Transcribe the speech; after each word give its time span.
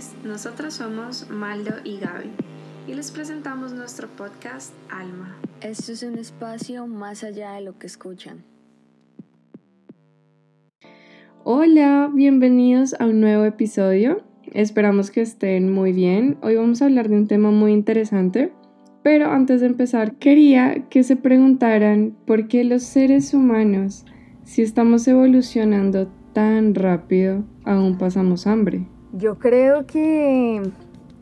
noches, 0.00 0.14
nosotros 0.24 0.74
somos 0.74 1.28
Maldo 1.30 1.74
y 1.84 1.98
Gaby 1.98 2.30
y 2.88 2.94
les 2.94 3.10
presentamos 3.10 3.72
nuestro 3.72 4.08
podcast 4.08 4.72
Alma. 4.90 5.36
Esto 5.60 5.92
es 5.92 6.02
un 6.02 6.18
espacio 6.18 6.86
más 6.86 7.22
allá 7.22 7.52
de 7.52 7.60
lo 7.62 7.78
que 7.78 7.86
escuchan. 7.86 8.44
Hola, 11.44 12.10
bienvenidos 12.12 12.94
a 12.98 13.06
un 13.06 13.20
nuevo 13.20 13.44
episodio. 13.44 14.22
Esperamos 14.52 15.10
que 15.10 15.20
estén 15.20 15.72
muy 15.72 15.92
bien. 15.92 16.38
Hoy 16.42 16.56
vamos 16.56 16.82
a 16.82 16.86
hablar 16.86 17.08
de 17.08 17.16
un 17.16 17.26
tema 17.26 17.50
muy 17.50 17.72
interesante, 17.72 18.52
pero 19.02 19.30
antes 19.30 19.60
de 19.60 19.66
empezar 19.66 20.16
quería 20.16 20.88
que 20.88 21.02
se 21.02 21.16
preguntaran 21.16 22.16
por 22.26 22.48
qué 22.48 22.64
los 22.64 22.82
seres 22.82 23.34
humanos, 23.34 24.04
si 24.44 24.62
estamos 24.62 25.06
evolucionando 25.06 26.08
tan 26.32 26.74
rápido, 26.74 27.44
aún 27.64 27.98
pasamos 27.98 28.46
hambre. 28.46 28.86
Yo 29.12 29.38
creo 29.38 29.86
que 29.86 30.62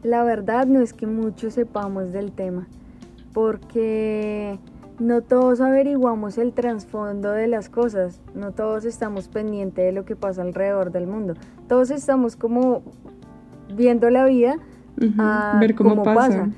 la 0.02 0.22
verdad 0.22 0.66
no 0.66 0.80
es 0.80 0.92
que 0.92 1.06
muchos 1.06 1.54
sepamos 1.54 2.12
del 2.12 2.32
tema, 2.32 2.66
porque 3.32 4.58
no 4.98 5.22
todos 5.22 5.60
averiguamos 5.60 6.38
el 6.38 6.52
trasfondo 6.52 7.32
de 7.32 7.46
las 7.46 7.68
cosas, 7.68 8.20
no 8.34 8.52
todos 8.52 8.84
estamos 8.84 9.28
pendientes 9.28 9.84
de 9.84 9.92
lo 9.92 10.04
que 10.04 10.16
pasa 10.16 10.42
alrededor 10.42 10.92
del 10.92 11.06
mundo, 11.06 11.34
todos 11.68 11.90
estamos 11.90 12.36
como 12.36 12.82
viendo 13.74 14.10
la 14.10 14.24
vida 14.24 14.56
a 15.18 15.58
ver 15.60 15.74
cómo, 15.74 16.02
pasa. 16.02 16.48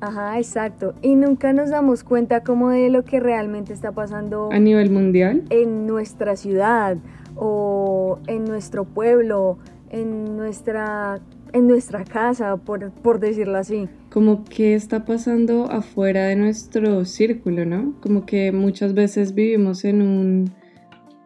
Ajá, 0.00 0.38
exacto. 0.38 0.94
Y 1.00 1.14
nunca 1.14 1.52
nos 1.52 1.70
damos 1.70 2.02
cuenta 2.02 2.42
como 2.42 2.70
de 2.70 2.90
lo 2.90 3.04
que 3.04 3.20
realmente 3.20 3.72
está 3.72 3.92
pasando 3.92 4.50
a 4.50 4.58
nivel 4.58 4.90
mundial 4.90 5.44
en 5.50 5.86
nuestra 5.86 6.34
ciudad 6.36 6.96
o 7.36 8.18
en 8.26 8.44
nuestro 8.44 8.84
pueblo, 8.84 9.58
en 9.92 10.36
nuestra 10.36 11.20
en 11.52 11.68
nuestra 11.68 12.04
casa, 12.04 12.56
por, 12.56 12.90
por 12.90 13.20
decirlo 13.20 13.58
así. 13.58 13.88
Como 14.10 14.44
que 14.44 14.74
está 14.74 15.04
pasando 15.04 15.70
afuera 15.70 16.24
de 16.26 16.36
nuestro 16.36 17.04
círculo, 17.04 17.64
¿no? 17.64 17.94
Como 18.00 18.26
que 18.26 18.52
muchas 18.52 18.94
veces 18.94 19.34
vivimos 19.34 19.84
en 19.84 20.02
un 20.02 20.52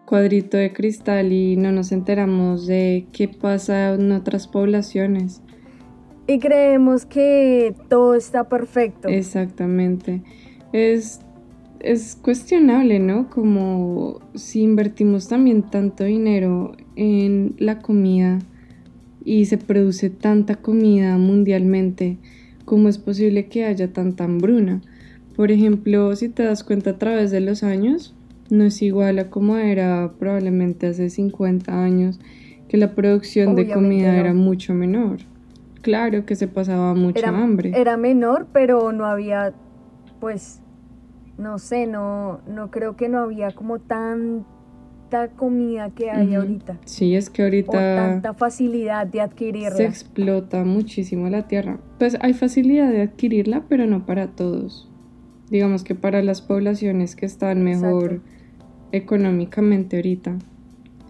cuadrito 0.05 0.56
de 0.56 0.73
cristal 0.73 1.33
y 1.33 1.56
no 1.56 1.73
nos 1.73 1.92
enteramos 1.92 2.67
de 2.67 3.06
qué 3.12 3.28
pasa 3.28 3.95
en 3.95 4.12
otras 4.12 4.48
poblaciones. 4.48 5.42
Y 6.27 6.39
creemos 6.39 7.06
que 7.06 7.75
todo 7.89 8.14
está 8.14 8.48
perfecto. 8.48 9.08
Exactamente. 9.08 10.23
Es, 10.73 11.20
es 11.78 12.17
cuestionable, 12.17 12.98
¿no? 12.98 13.30
Como 13.30 14.19
si 14.34 14.62
invertimos 14.62 15.28
también 15.28 15.62
tanto 15.62 16.03
dinero 16.03 16.73
en 16.97 17.55
la 17.58 17.78
comida 17.78 18.41
y 19.27 19.46
se 19.46 19.58
produce 19.58 20.08
tanta 20.08 20.55
comida 20.55 21.19
mundialmente, 21.19 22.16
¿cómo 22.64 22.88
es 22.88 22.96
posible 22.96 23.48
que 23.48 23.64
haya 23.64 23.92
tanta 23.92 24.22
hambruna? 24.22 24.83
Por 25.34 25.50
ejemplo, 25.50 26.14
si 26.14 26.28
te 26.28 26.44
das 26.44 26.62
cuenta 26.62 26.91
a 26.91 26.98
través 26.98 27.33
de 27.33 27.41
los 27.41 27.64
años, 27.64 28.14
no 28.50 28.62
es 28.62 28.80
igual 28.83 29.18
a 29.18 29.28
como 29.28 29.56
era 29.56 30.12
probablemente 30.20 30.86
hace 30.86 31.10
50 31.10 31.83
años, 31.83 32.20
que 32.68 32.77
la 32.77 32.94
producción 32.94 33.56
de 33.56 33.68
comida 33.68 34.16
era 34.16 34.33
mucho 34.33 34.74
menor. 34.74 35.18
Claro 35.83 36.24
que 36.24 36.36
se 36.36 36.46
pasaba 36.46 36.94
mucha 36.94 37.28
hambre. 37.28 37.72
Era 37.74 37.96
menor, 37.96 38.46
pero 38.52 38.92
no 38.92 39.06
había, 39.06 39.52
pues, 40.20 40.62
no 41.36 41.58
sé, 41.58 41.88
no, 41.88 42.42
no 42.46 42.70
creo 42.70 42.94
que 42.94 43.08
no 43.08 43.18
había 43.18 43.50
como 43.50 43.80
tan 43.80 44.46
comida 45.36 45.90
que 45.90 46.10
hay 46.10 46.34
ahorita. 46.34 46.78
Sí, 46.84 47.14
es 47.14 47.30
que 47.30 47.42
ahorita... 47.42 47.96
tanta 47.96 48.34
facilidad 48.34 49.06
de 49.06 49.20
adquirirla. 49.20 49.77
Se 49.77 49.84
explota 49.84 50.64
muchísimo 50.64 51.28
la 51.28 51.48
tierra. 51.48 51.78
Pues 51.98 52.17
hay 52.20 52.33
facilidad 52.34 52.90
de 52.90 53.02
adquirirla, 53.02 53.64
pero 53.68 53.86
no 53.86 54.06
para 54.06 54.28
todos. 54.28 54.89
Digamos 55.50 55.84
que 55.84 55.95
para 55.95 56.22
las 56.22 56.42
poblaciones 56.42 57.14
que 57.16 57.27
están 57.27 57.62
mejor 57.62 58.20
económicamente 58.92 59.96
ahorita. 59.96 60.39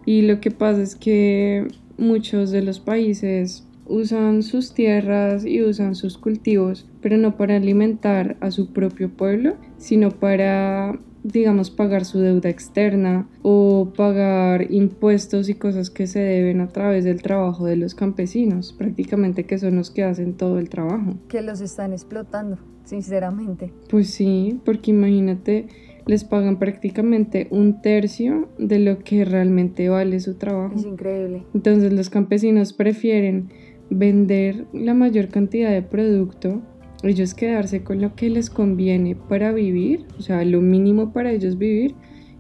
Y 0.05 0.23
lo 0.23 0.41
que 0.41 0.51
pasa 0.51 0.83
es 0.83 0.95
que 0.95 1.67
muchos 1.99 2.51
de 2.51 2.63
los 2.63 2.81
países 2.81 3.67
usan 3.87 4.43
sus 4.43 4.75
tierras 4.75 5.45
y 5.45 5.63
usan 5.63 5.95
sus 5.95 6.19
cultivos, 6.19 6.87
pero 7.01 7.17
no 7.17 7.37
para 7.37 7.57
alimentar 7.57 8.37
a 8.41 8.51
su 8.51 8.73
propio 8.73 9.11
pueblo, 9.11 9.57
sino 9.79 10.11
para 10.11 10.99
digamos, 11.33 11.71
pagar 11.71 12.05
su 12.05 12.21
deuda 12.21 12.49
externa 12.49 13.29
o 13.43 13.93
pagar 13.97 14.71
impuestos 14.73 15.49
y 15.49 15.55
cosas 15.55 15.91
que 15.91 16.07
se 16.07 16.21
deben 16.21 16.61
a 16.61 16.69
través 16.69 17.05
del 17.05 17.23
trabajo 17.23 17.67
de 17.67 17.77
los 17.77 17.95
campesinos, 17.95 18.73
prácticamente 18.73 19.45
que 19.45 19.59
son 19.59 19.77
los 19.77 19.91
que 19.91 20.05
hacen 20.05 20.35
todo 20.35 20.59
el 20.59 20.69
trabajo. 20.69 21.15
Que 21.29 21.43
los 21.43 21.61
están 21.61 21.93
explotando, 21.93 22.59
sinceramente. 22.85 23.73
Pues 23.91 24.11
sí, 24.11 24.61
porque 24.65 24.93
imagínate, 24.93 25.67
les 26.07 26.25
pagan 26.25 26.59
prácticamente 26.59 27.49
un 27.51 27.83
tercio 27.83 28.49
de 28.59 28.79
lo 28.79 29.01
que 29.01 29.25
realmente 29.25 29.89
vale 29.89 30.21
su 30.21 30.35
trabajo. 30.35 30.75
Es 30.77 30.85
increíble. 30.85 31.43
Entonces 31.55 31.93
los 31.93 32.09
campesinos 32.09 32.73
prefieren 32.73 33.49
vender 33.91 34.67
la 34.73 34.95
mayor 34.95 35.29
cantidad 35.29 35.71
de 35.71 35.83
producto 35.83 36.63
ellos 37.09 37.35
quedarse 37.35 37.83
con 37.83 38.01
lo 38.01 38.15
que 38.15 38.31
les 38.31 38.51
conviene 38.51 39.17
para 39.17 39.53
vivir, 39.53 40.07
o 40.19 40.23
sea, 40.23 40.45
lo 40.45 40.61
mínimo 40.61 41.13
para 41.13 41.31
ellos 41.31 41.59
vivir 41.59 41.95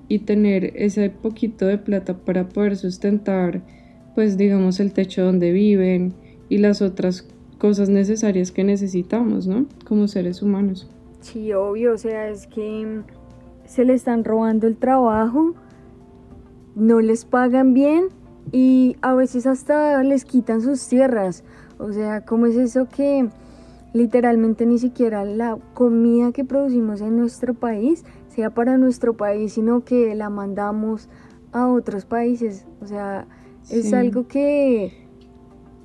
y 0.09 0.21
tener 0.21 0.73
ese 0.77 1.11
poquito 1.11 1.67
de 1.67 1.79
plata 1.79 2.17
para 2.19 2.49
poder 2.49 2.77
sustentar, 2.77 3.63
pues 4.15 4.37
digamos, 4.37 4.81
el 4.81 4.93
techo 4.93 5.25
donde 5.25 5.53
viven 5.53 6.15
y 6.49 6.59
las 6.59 6.83
otras 6.83 7.29
cosas 7.59 7.89
necesarias 7.89 8.53
que 8.53 8.65
necesitamos, 8.65 9.47
¿no? 9.47 9.67
Como 9.87 10.09
seres 10.09 10.43
humanos. 10.43 10.89
Sí, 11.21 11.53
obvio, 11.53 11.95
o 11.95 11.99
sea, 11.99 12.29
es 12.29 12.47
que 12.47 13.03
se 13.65 13.85
le 13.85 13.95
están 13.95 14.25
robando 14.25 14.67
el 14.67 14.77
trabajo, 14.77 15.55
no 16.75 17.01
les 17.01 17.25
pagan 17.25 17.75
bien 17.75 18.09
y 18.53 18.97
a 19.03 19.15
veces 19.15 19.47
hasta 19.47 20.03
les 20.03 20.25
quitan 20.25 20.61
sus 20.61 20.87
tierras. 20.87 21.43
O 21.79 21.93
sea, 21.93 22.25
¿cómo 22.25 22.47
es 22.47 22.57
eso 22.57 22.89
que 22.89 23.29
literalmente 23.97 24.67
ni 24.67 24.79
siquiera 24.79 25.25
la 25.25 25.59
comida 25.73 26.31
que 26.31 26.45
producimos 26.45 27.01
en 27.01 27.17
nuestro 27.17 27.55
país 27.55 28.05
sea 28.29 28.51
para 28.51 28.77
nuestro 28.77 29.15
país, 29.17 29.55
sino 29.55 29.85
que 29.85 30.15
la 30.15 30.29
mandamos 30.29 31.09
a 31.53 31.69
otros 31.69 32.05
países. 32.05 32.67
O 32.83 32.87
sea, 32.87 33.27
es 33.71 33.95
algo 33.95 34.29
que... 34.29 34.93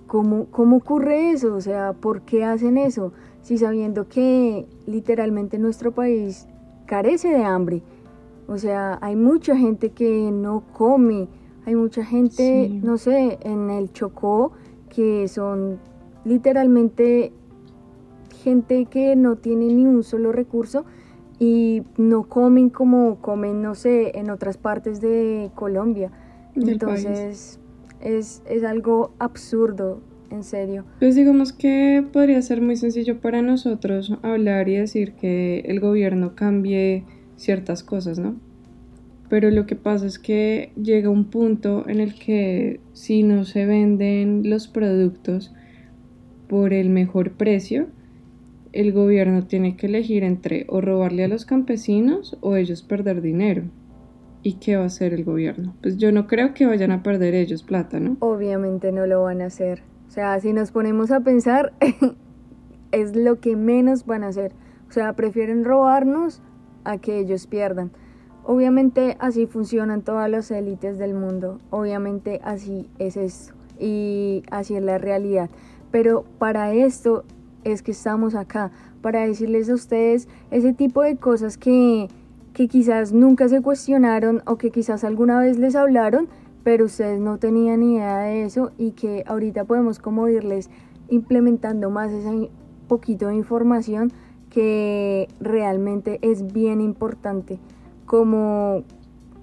¿cómo, 0.08 0.48
¿Cómo 0.52 0.76
ocurre 0.76 1.32
eso? 1.32 1.56
O 1.56 1.62
sea, 1.62 1.94
¿por 1.94 2.24
qué 2.24 2.44
hacen 2.44 2.78
eso? 2.78 3.14
Si 3.44 3.58
sabiendo 3.58 4.10
que 4.10 4.68
literalmente 4.86 5.58
nuestro 5.58 5.94
país 5.94 6.48
carece 6.86 7.30
de 7.30 7.46
hambre. 7.46 7.82
O 8.46 8.58
sea, 8.58 9.00
hay 9.02 9.16
mucha 9.16 9.56
gente 9.56 9.92
que 9.92 10.32
no 10.34 10.66
come, 10.74 11.30
hay 11.66 11.76
mucha 11.76 12.04
gente, 12.04 12.68
no 12.84 12.98
sé, 12.98 13.40
en 13.44 13.70
el 13.70 13.94
Chocó 13.94 14.52
que 14.90 15.30
son 15.30 15.80
literalmente 16.26 17.32
gente 18.42 18.86
que 18.86 19.16
no 19.16 19.38
tiene 19.38 19.66
ni 19.74 19.86
un 19.86 20.04
solo 20.04 20.32
recurso 20.32 20.86
y 21.40 21.84
no 21.98 22.28
comen 22.28 22.70
como 22.70 23.20
comen, 23.22 23.62
no 23.62 23.74
sé, 23.76 24.18
en 24.18 24.30
otras 24.30 24.58
partes 24.58 25.02
de 25.02 25.50
Colombia. 25.56 26.12
Entonces 26.56 27.60
es, 28.00 28.44
es 28.46 28.64
algo 28.64 29.14
absurdo, 29.20 30.02
en 30.30 30.44
serio. 30.44 30.86
Pues 31.00 31.16
digamos 31.16 31.54
que 31.54 32.06
podría 32.12 32.42
ser 32.42 32.62
muy 32.62 32.76
sencillo 32.76 33.20
para 33.20 33.42
nosotros 33.42 34.14
hablar 34.22 34.70
y 34.70 34.76
decir 34.76 35.14
que 35.14 35.60
el 35.62 35.80
gobierno 35.80 36.36
cambie 36.36 37.06
ciertas 37.36 37.84
cosas, 37.84 38.20
¿no? 38.20 38.36
Pero 39.30 39.50
lo 39.50 39.66
que 39.66 39.76
pasa 39.76 40.06
es 40.06 40.20
que 40.20 40.74
llega 40.76 41.10
un 41.10 41.26
punto 41.26 41.88
en 41.88 42.02
el 42.02 42.16
que 42.16 42.82
si 42.92 43.24
no 43.24 43.46
se 43.46 43.66
venden 43.66 44.50
los 44.50 44.68
productos 44.68 45.54
por 46.50 46.74
el 46.74 46.90
mejor 46.90 47.32
precio, 47.32 47.88
el 48.74 48.94
gobierno 48.94 49.46
tiene 49.48 49.76
que 49.76 49.88
elegir 49.88 50.24
entre 50.24 50.66
o 50.70 50.82
robarle 50.82 51.26
a 51.26 51.28
los 51.28 51.46
campesinos 51.46 52.38
o 52.42 52.56
ellos 52.56 52.84
perder 52.84 53.22
dinero. 53.22 53.64
¿Y 54.44 54.54
qué 54.54 54.76
va 54.76 54.84
a 54.84 54.88
hacer 54.88 55.14
el 55.14 55.24
gobierno? 55.24 55.76
Pues 55.82 55.98
yo 55.98 56.12
no 56.12 56.26
creo 56.26 56.54
que 56.54 56.66
vayan 56.66 56.92
a 56.92 57.04
perder 57.04 57.36
ellos 57.36 57.64
plata, 57.64 58.00
¿no? 58.00 58.18
Obviamente 58.20 58.92
no 58.92 59.06
lo 59.06 59.24
van 59.24 59.42
a 59.42 59.46
hacer. 59.46 59.84
O 60.08 60.12
sea, 60.12 60.40
si 60.40 60.52
nos 60.52 60.72
ponemos 60.72 61.12
a 61.12 61.20
pensar, 61.20 61.74
es 62.92 63.16
lo 63.16 63.40
que 63.40 63.56
menos 63.56 64.06
van 64.06 64.24
a 64.24 64.30
hacer. 64.30 64.54
O 64.90 64.92
sea, 64.92 65.14
prefieren 65.14 65.64
robarnos 65.64 66.42
a 66.84 66.98
que 66.98 67.20
ellos 67.20 67.46
pierdan. 67.46 67.92
Obviamente 68.44 69.16
así 69.20 69.46
funcionan 69.46 70.02
todas 70.02 70.30
las 70.30 70.50
élites 70.50 70.98
del 70.98 71.14
mundo. 71.14 71.60
Obviamente 71.70 72.42
así 72.44 72.90
es 72.98 73.18
esto. 73.18 73.54
Y 73.80 74.44
así 74.50 74.76
es 74.76 74.84
la 74.84 74.98
realidad. 74.98 75.50
Pero 75.92 76.26
para 76.40 76.74
esto 76.74 77.26
es 77.64 77.82
que 77.82 77.92
estamos 77.92 78.36
acá, 78.36 78.72
para 79.02 79.22
decirles 79.22 79.70
a 79.70 79.74
ustedes 79.74 80.28
ese 80.52 80.74
tipo 80.74 81.02
de 81.02 81.18
cosas 81.18 81.58
que, 81.58 82.08
que 82.54 82.68
quizás 82.68 83.14
nunca 83.14 83.50
se 83.50 83.62
cuestionaron 83.62 84.42
o 84.46 84.58
que 84.58 84.72
quizás 84.72 85.04
alguna 85.04 85.40
vez 85.40 85.58
les 85.58 85.76
hablaron, 85.76 86.28
pero 86.64 86.86
ustedes 86.86 87.20
no 87.20 87.38
tenían 87.38 87.82
idea 87.84 88.20
de 88.20 88.44
eso 88.44 88.72
y 88.78 88.92
que 88.92 89.24
ahorita 89.28 89.66
podemos 89.66 90.00
como 90.00 90.28
irles 90.28 90.70
implementando 91.10 91.90
más 91.90 92.12
ese 92.12 92.50
poquito 92.88 93.28
de 93.28 93.36
información 93.36 94.12
que 94.50 95.28
realmente 95.40 96.20
es 96.22 96.52
bien 96.52 96.82
importante, 96.82 97.60
como 98.06 98.84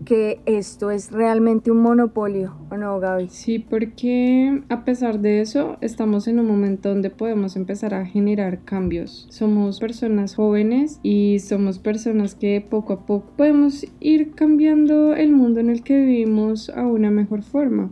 que 0.04 0.40
esto 0.46 0.90
es 0.90 1.10
realmente 1.10 1.70
un 1.70 1.82
monopolio, 1.82 2.54
¿o 2.70 2.76
no, 2.76 2.98
Gaby? 3.00 3.28
Sí, 3.28 3.58
porque 3.58 4.62
a 4.68 4.84
pesar 4.84 5.20
de 5.20 5.40
eso, 5.40 5.76
estamos 5.80 6.28
en 6.28 6.38
un 6.38 6.46
momento 6.46 6.88
donde 6.88 7.10
podemos 7.10 7.56
empezar 7.56 7.94
a 7.94 8.06
generar 8.06 8.64
cambios. 8.64 9.26
Somos 9.30 9.80
personas 9.80 10.34
jóvenes 10.34 11.00
y 11.02 11.40
somos 11.40 11.78
personas 11.78 12.34
que 12.34 12.60
poco 12.60 12.92
a 12.92 13.06
poco 13.06 13.32
podemos 13.36 13.86
ir 14.00 14.32
cambiando 14.32 15.14
el 15.14 15.32
mundo 15.32 15.60
en 15.60 15.70
el 15.70 15.82
que 15.82 16.00
vivimos 16.00 16.70
a 16.70 16.86
una 16.86 17.10
mejor 17.10 17.42
forma. 17.42 17.90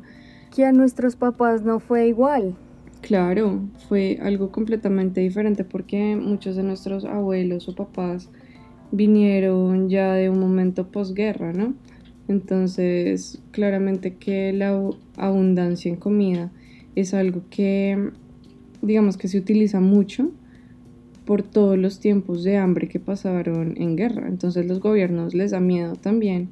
Que 0.55 0.65
a 0.65 0.73
nuestros 0.73 1.17
papás 1.17 1.63
no 1.63 1.81
fue 1.81 2.09
igual. 2.09 2.57
Claro, 3.03 3.61
fue 3.89 4.19
algo 4.23 4.51
completamente 4.51 5.21
diferente 5.21 5.65
porque 5.65 6.17
muchos 6.17 6.57
de 6.57 6.63
nuestros 6.63 7.05
abuelos 7.05 7.69
o 7.69 7.75
papás 7.75 8.31
vinieron 8.91 9.89
ya 9.89 10.15
de 10.15 10.31
un 10.31 10.41
momento 10.41 10.89
posguerra, 10.89 11.53
¿no? 11.53 11.75
Entonces, 12.29 13.41
claramente 13.53 14.15
que 14.15 14.53
la 14.53 14.91
abundancia 15.17 15.91
en 15.91 15.97
comida 15.97 16.51
es 16.95 17.15
algo 17.15 17.43
que, 17.51 18.11
digamos 18.83 19.17
que 19.17 19.29
se 19.29 19.39
utiliza 19.39 19.81
mucho 19.81 20.31
por 21.25 21.43
todos 21.43 21.79
los 21.79 22.01
tiempos 22.01 22.45
de 22.45 22.57
hambre 22.57 22.89
que 22.89 23.01
pasaron 23.01 23.75
en 23.77 23.97
guerra. 23.97 24.29
Entonces 24.29 24.67
los 24.67 24.81
gobiernos 24.81 25.35
les 25.35 25.53
da 25.53 25.61
miedo 25.61 25.95
también 25.95 26.51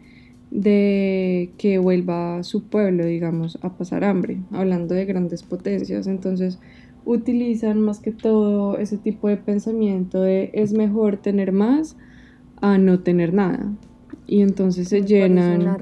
de 0.50 1.50
que 1.58 1.78
vuelva 1.78 2.42
su 2.44 2.64
pueblo, 2.64 3.04
digamos, 3.04 3.58
a 3.62 3.76
pasar 3.76 4.04
hambre, 4.04 4.40
hablando 4.52 4.94
de 4.94 5.04
grandes 5.04 5.42
potencias. 5.42 6.06
Entonces 6.06 6.58
utilizan 7.04 7.80
más 7.80 8.00
que 8.00 8.12
todo 8.12 8.78
ese 8.78 8.96
tipo 8.96 9.28
de 9.28 9.36
pensamiento 9.36 10.22
de 10.22 10.50
es 10.54 10.72
mejor 10.72 11.16
tener 11.16 11.52
más 11.52 11.96
a 12.60 12.78
no 12.78 13.00
tener 13.00 13.34
nada 13.34 13.74
y 14.26 14.40
entonces 14.40 14.88
se 14.88 15.02
llenan 15.02 15.76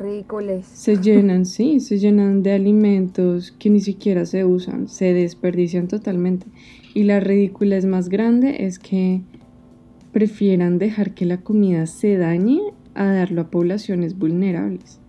se 0.63 0.97
llenan 1.03 1.47
sí 1.47 1.79
se 1.81 1.99
llenan 1.99 2.43
de 2.43 2.53
alimentos 2.53 3.53
que 3.53 3.71
ni 3.71 3.81
siquiera 3.81 4.27
se 4.27 4.45
usan 4.45 4.89
se 4.89 5.13
desperdician 5.13 5.89
totalmente. 5.89 6.47
Y 6.95 7.05
la 7.05 7.21
ridiculez 7.21 7.87
más 7.87 8.09
grande 8.09 8.67
es 8.67 8.79
que 8.79 9.23
prefieran 10.13 10.79
dejar 10.79 11.15
que 11.15 11.25
la 11.25 11.39
comida 11.39 11.87
se 11.87 12.19
dañe 12.19 12.61
a 12.95 13.07
darlo 13.07 13.43
a 13.43 13.51
poblaciones 13.51 14.19
vulnerables. 14.19 15.01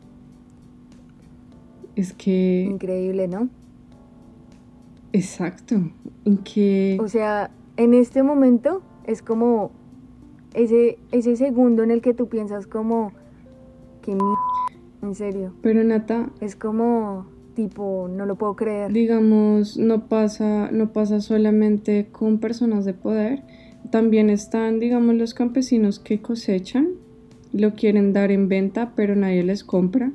Es 1.96 2.14
que 2.14 2.68
increíble 2.70 3.28
no 3.28 3.50
exacto 5.12 5.76
en 6.26 6.38
que 6.38 6.98
o 7.00 7.08
sea 7.08 7.52
en 7.78 7.94
este 7.94 8.24
momento 8.24 8.82
es 9.06 9.22
como 9.22 9.72
ese, 10.54 10.98
ese 11.12 11.36
segundo 11.36 11.84
en 11.84 11.92
el 11.92 12.02
que 12.02 12.14
tú 12.14 12.28
piensas 12.28 12.68
como 12.68 13.12
Qué 14.04 14.16
en 15.02 15.16
serio. 15.16 15.54
Pero 15.62 15.84
Nata. 15.84 16.30
Es 16.42 16.56
como 16.56 17.26
tipo, 17.56 18.10
no 18.10 18.26
lo 18.26 18.36
puedo 18.36 18.56
creer. 18.56 18.92
Digamos, 18.92 19.78
no 19.78 20.08
pasa, 20.08 20.70
no 20.72 20.92
pasa 20.92 21.22
solamente 21.22 22.08
con 22.12 22.40
personas 22.40 22.86
de 22.86 22.94
poder. 22.94 23.44
También 23.92 24.30
están, 24.30 24.80
digamos, 24.80 25.16
los 25.16 25.34
campesinos 25.34 26.00
que 26.00 26.22
cosechan, 26.22 26.90
lo 27.52 27.74
quieren 27.74 28.14
dar 28.14 28.32
en 28.32 28.48
venta, 28.48 28.94
pero 28.96 29.16
nadie 29.16 29.44
les 29.44 29.64
compra 29.64 30.12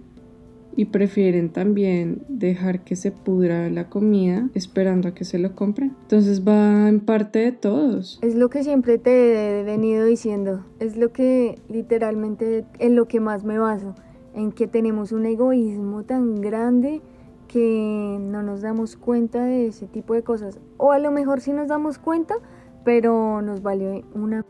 y 0.79 0.85
prefieren 0.85 1.51
también 1.51 2.23
dejar 2.29 2.85
que 2.85 2.95
se 2.95 3.11
pudra 3.11 3.69
la 3.69 3.91
comida 3.91 4.49
esperando 4.55 5.09
a 5.09 5.13
que 5.13 5.25
se 5.25 5.41
lo 5.41 5.57
compren. 5.57 5.97
Entonces 6.03 6.47
va 6.47 6.89
en 6.89 7.01
parte 7.01 7.41
de 7.41 7.51
todos. 7.51 8.21
Es 8.23 8.37
lo 8.37 8.49
que 8.49 8.63
siempre 8.63 8.97
te 8.97 9.59
he 9.59 9.65
venido 9.65 10.05
diciendo, 10.05 10.65
es 10.79 10.97
lo 10.97 11.13
que 11.13 11.59
literalmente 11.69 12.65
en 12.79 12.95
lo 12.95 13.09
que 13.09 13.19
más 13.19 13.43
me 13.43 13.59
baso, 13.59 13.97
en 14.35 14.53
que 14.53 14.69
tenemos 14.69 15.11
un 15.11 15.27
egoísmo 15.27 16.05
tan 16.05 16.41
grande 16.41 17.03
que 17.49 18.17
no 18.21 18.45
nos 18.45 18.61
damos 18.61 18.95
cuenta 18.97 19.47
de 19.47 19.67
ese 19.67 19.89
tipo 19.89 20.15
de 20.15 20.23
cosas. 20.23 20.61
O 20.77 20.93
a 20.93 21.01
lo 21.01 21.11
mejor 21.11 21.41
sí 21.41 21.53
nos 21.53 21.67
damos 21.67 21.99
cuenta, 21.99 22.37
pero 22.85 23.43
nos 23.43 23.63
vale 23.63 24.05
una 24.15 24.47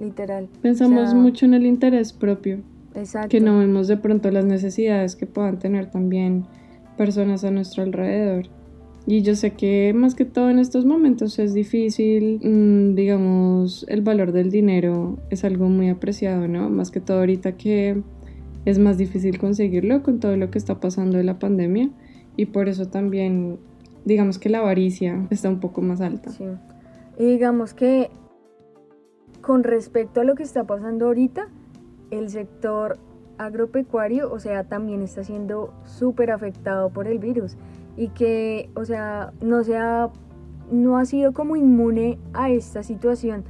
literal. 0.00 0.48
Pensamos 0.62 1.12
mucho 1.12 1.44
en 1.44 1.52
el 1.52 1.66
interés 1.66 2.14
propio. 2.14 2.62
Que 3.28 3.40
no 3.40 3.58
vemos 3.58 3.88
de 3.88 3.96
pronto 3.96 4.30
las 4.30 4.44
necesidades 4.44 5.16
que 5.16 5.26
puedan 5.26 5.58
tener 5.58 5.90
también 5.90 6.46
personas 6.96 7.44
a 7.44 7.50
nuestro 7.50 7.82
alrededor. 7.82 8.46
Y 9.06 9.22
yo 9.22 9.36
sé 9.36 9.52
que 9.52 9.92
más 9.94 10.14
que 10.14 10.24
todo 10.24 10.50
en 10.50 10.58
estos 10.58 10.84
momentos 10.84 11.38
es 11.38 11.54
difícil, 11.54 12.40
mm, 12.42 12.94
digamos, 12.96 13.86
el 13.88 14.02
valor 14.02 14.32
del 14.32 14.50
dinero 14.50 15.18
es 15.30 15.44
algo 15.44 15.68
muy 15.68 15.88
apreciado, 15.88 16.48
¿no? 16.48 16.68
Más 16.70 16.90
que 16.90 17.00
todo 17.00 17.18
ahorita 17.18 17.52
que 17.52 18.02
es 18.64 18.78
más 18.80 18.98
difícil 18.98 19.38
conseguirlo 19.38 20.02
con 20.02 20.18
todo 20.18 20.36
lo 20.36 20.50
que 20.50 20.58
está 20.58 20.80
pasando 20.80 21.18
de 21.18 21.24
la 21.24 21.38
pandemia 21.38 21.90
y 22.36 22.46
por 22.46 22.68
eso 22.68 22.88
también, 22.88 23.58
digamos 24.04 24.40
que 24.40 24.48
la 24.48 24.58
avaricia 24.58 25.26
está 25.30 25.48
un 25.48 25.60
poco 25.60 25.82
más 25.82 26.00
alta. 26.00 26.30
Sí. 26.30 26.44
Y 27.18 27.26
digamos 27.26 27.74
que 27.74 28.10
con 29.40 29.62
respecto 29.62 30.20
a 30.20 30.24
lo 30.24 30.34
que 30.34 30.42
está 30.42 30.64
pasando 30.64 31.06
ahorita, 31.06 31.48
el 32.10 32.30
sector 32.30 32.98
agropecuario, 33.38 34.32
o 34.32 34.38
sea, 34.38 34.64
también 34.64 35.02
está 35.02 35.24
siendo 35.24 35.72
súper 35.84 36.30
afectado 36.30 36.90
por 36.90 37.06
el 37.06 37.18
virus 37.18 37.56
y 37.96 38.08
que, 38.08 38.70
o 38.74 38.84
sea, 38.84 39.32
no 39.40 39.64
se 39.64 39.76
ha, 39.76 40.10
no 40.70 40.98
ha 40.98 41.04
sido 41.04 41.32
como 41.32 41.56
inmune 41.56 42.18
a 42.32 42.50
esta 42.50 42.82
situación. 42.82 43.44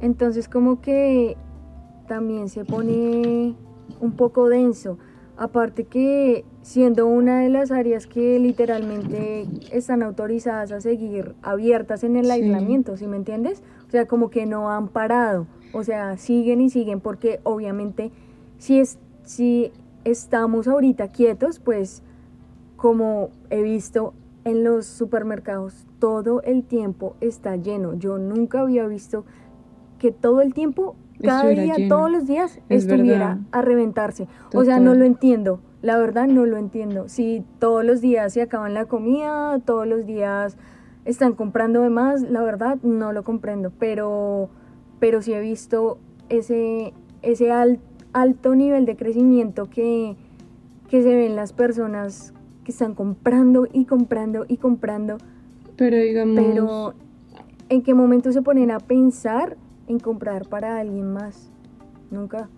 Entonces 0.00 0.48
como 0.48 0.80
que 0.80 1.36
también 2.06 2.48
se 2.48 2.64
pone 2.64 3.54
un 4.00 4.12
poco 4.12 4.48
denso. 4.48 4.98
Aparte 5.38 5.84
que 5.84 6.44
siendo 6.62 7.06
una 7.06 7.40
de 7.40 7.50
las 7.50 7.70
áreas 7.70 8.06
que 8.06 8.38
literalmente 8.38 9.46
están 9.70 10.02
autorizadas 10.02 10.72
a 10.72 10.80
seguir 10.80 11.34
abiertas 11.42 12.04
en 12.04 12.16
el 12.16 12.30
aislamiento, 12.30 12.96
¿sí 12.96 13.06
me 13.06 13.16
entiendes? 13.16 13.62
O 13.86 13.90
sea, 13.90 14.06
como 14.06 14.30
que 14.30 14.46
no 14.46 14.70
han 14.70 14.88
parado. 14.88 15.46
O 15.72 15.84
sea, 15.84 16.16
siguen 16.16 16.60
y 16.60 16.70
siguen 16.70 17.00
porque 17.00 17.40
obviamente 17.42 18.12
si, 18.58 18.78
es, 18.78 18.98
si 19.22 19.72
estamos 20.04 20.68
ahorita 20.68 21.08
quietos, 21.08 21.58
pues 21.58 22.02
como 22.76 23.30
he 23.50 23.62
visto 23.62 24.14
en 24.44 24.62
los 24.62 24.86
supermercados, 24.86 25.86
todo 25.98 26.40
el 26.42 26.62
tiempo 26.62 27.16
está 27.20 27.56
lleno. 27.56 27.94
Yo 27.94 28.18
nunca 28.18 28.60
había 28.60 28.86
visto 28.86 29.24
que 29.98 30.12
todo 30.12 30.40
el 30.40 30.54
tiempo, 30.54 30.94
cada 31.20 31.48
día, 31.48 31.74
todos 31.88 32.10
los 32.10 32.26
días, 32.26 32.60
estuviera 32.68 33.40
a 33.50 33.62
reventarse. 33.62 34.28
O 34.54 34.64
sea, 34.64 34.78
no 34.78 34.94
lo 34.94 35.04
entiendo. 35.04 35.60
La 35.82 35.98
verdad 35.98 36.28
no 36.28 36.46
lo 36.46 36.58
entiendo. 36.58 37.08
Si 37.08 37.44
todos 37.58 37.84
los 37.84 38.00
días 38.00 38.32
se 38.32 38.42
acaban 38.42 38.74
la 38.74 38.84
comida, 38.84 39.58
todos 39.64 39.86
los 39.86 40.06
días 40.06 40.56
están 41.04 41.34
comprando 41.34 41.82
de 41.82 41.90
más, 41.90 42.22
la 42.22 42.42
verdad 42.42 42.78
no 42.82 43.12
lo 43.12 43.24
comprendo. 43.24 43.72
Pero 43.78 44.48
pero 44.98 45.22
sí 45.22 45.32
he 45.32 45.40
visto 45.40 45.98
ese, 46.28 46.92
ese 47.22 47.52
alto 48.12 48.54
nivel 48.54 48.86
de 48.86 48.96
crecimiento 48.96 49.66
que, 49.66 50.16
que 50.88 51.02
se 51.02 51.14
ven 51.14 51.36
las 51.36 51.52
personas 51.52 52.32
que 52.64 52.72
están 52.72 52.94
comprando 52.94 53.68
y 53.72 53.84
comprando 53.84 54.44
y 54.48 54.56
comprando. 54.56 55.18
Pero 55.76 55.96
digamos... 55.96 56.36
Pero 56.36 56.94
¿en 57.68 57.82
qué 57.82 57.94
momento 57.94 58.32
se 58.32 58.42
ponen 58.42 58.70
a 58.70 58.80
pensar 58.80 59.56
en 59.86 59.98
comprar 59.98 60.48
para 60.48 60.78
alguien 60.78 61.12
más? 61.12 61.50
Nunca. 62.10 62.48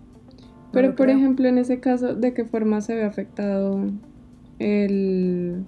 Pero 0.71 0.95
por 0.95 1.09
ejemplo, 1.09 1.47
en 1.47 1.57
ese 1.57 1.79
caso, 1.79 2.15
¿de 2.15 2.33
qué 2.33 2.45
forma 2.45 2.81
se 2.81 2.95
ve 2.95 3.03
afectado 3.03 3.85
el, 4.59 5.65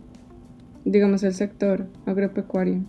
digamos, 0.86 1.24
el 1.24 1.34
sector 1.34 1.88
agropecuario? 2.06 2.84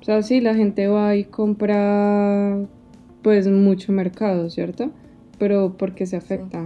O 0.00 0.04
sea, 0.04 0.22
sí, 0.22 0.40
la 0.40 0.54
gente 0.54 0.86
va 0.88 1.14
y 1.14 1.24
compra 1.24 2.58
pues 3.22 3.48
mucho 3.48 3.92
mercado, 3.92 4.48
¿cierto? 4.48 4.90
Pero 5.38 5.76
¿por 5.76 5.94
qué 5.94 6.06
se 6.06 6.16
afecta? 6.16 6.64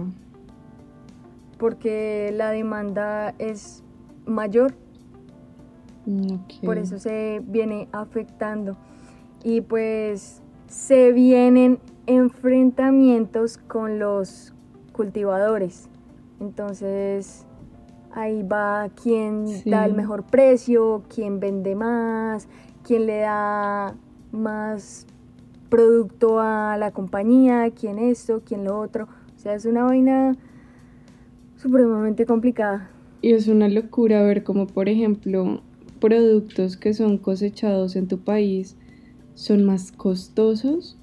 Porque 1.57 2.31
la 2.33 2.51
demanda 2.51 3.35
es 3.39 3.83
mayor. 4.25 4.73
Por 6.63 6.77
eso 6.77 6.99
se 6.99 7.41
viene 7.45 7.87
afectando. 7.91 8.77
Y 9.43 9.61
pues 9.61 10.41
se 10.67 11.11
vienen 11.11 11.79
enfrentamientos 12.07 13.57
con 13.57 13.99
los 13.99 14.53
cultivadores. 14.91 15.89
Entonces 16.39 17.45
ahí 18.11 18.43
va 18.43 18.89
quien 19.01 19.45
da 19.65 19.85
el 19.85 19.93
mejor 19.93 20.23
precio, 20.23 21.03
quien 21.13 21.39
vende 21.39 21.75
más, 21.75 22.47
quién 22.85 23.07
le 23.07 23.19
da 23.19 23.95
más 24.31 25.07
producto 25.69 26.39
a 26.39 26.77
la 26.77 26.91
compañía, 26.91 27.71
quién 27.71 27.97
esto, 27.97 28.41
quién 28.45 28.63
lo 28.63 28.79
otro. 28.79 29.07
O 29.35 29.39
sea, 29.39 29.55
es 29.55 29.65
una 29.65 29.83
vaina 29.83 30.37
supremamente 31.57 32.25
complicada. 32.25 32.89
Y 33.21 33.33
es 33.33 33.47
una 33.47 33.67
locura 33.67 34.21
ver 34.21 34.43
cómo, 34.43 34.67
por 34.67 34.87
ejemplo, 34.87 35.61
productos 35.99 36.77
que 36.77 36.93
son 36.93 37.17
cosechados 37.17 37.95
en 37.95 38.07
tu 38.07 38.19
país 38.19 38.77
son 39.33 39.65
más 39.65 39.91
costosos 39.91 40.97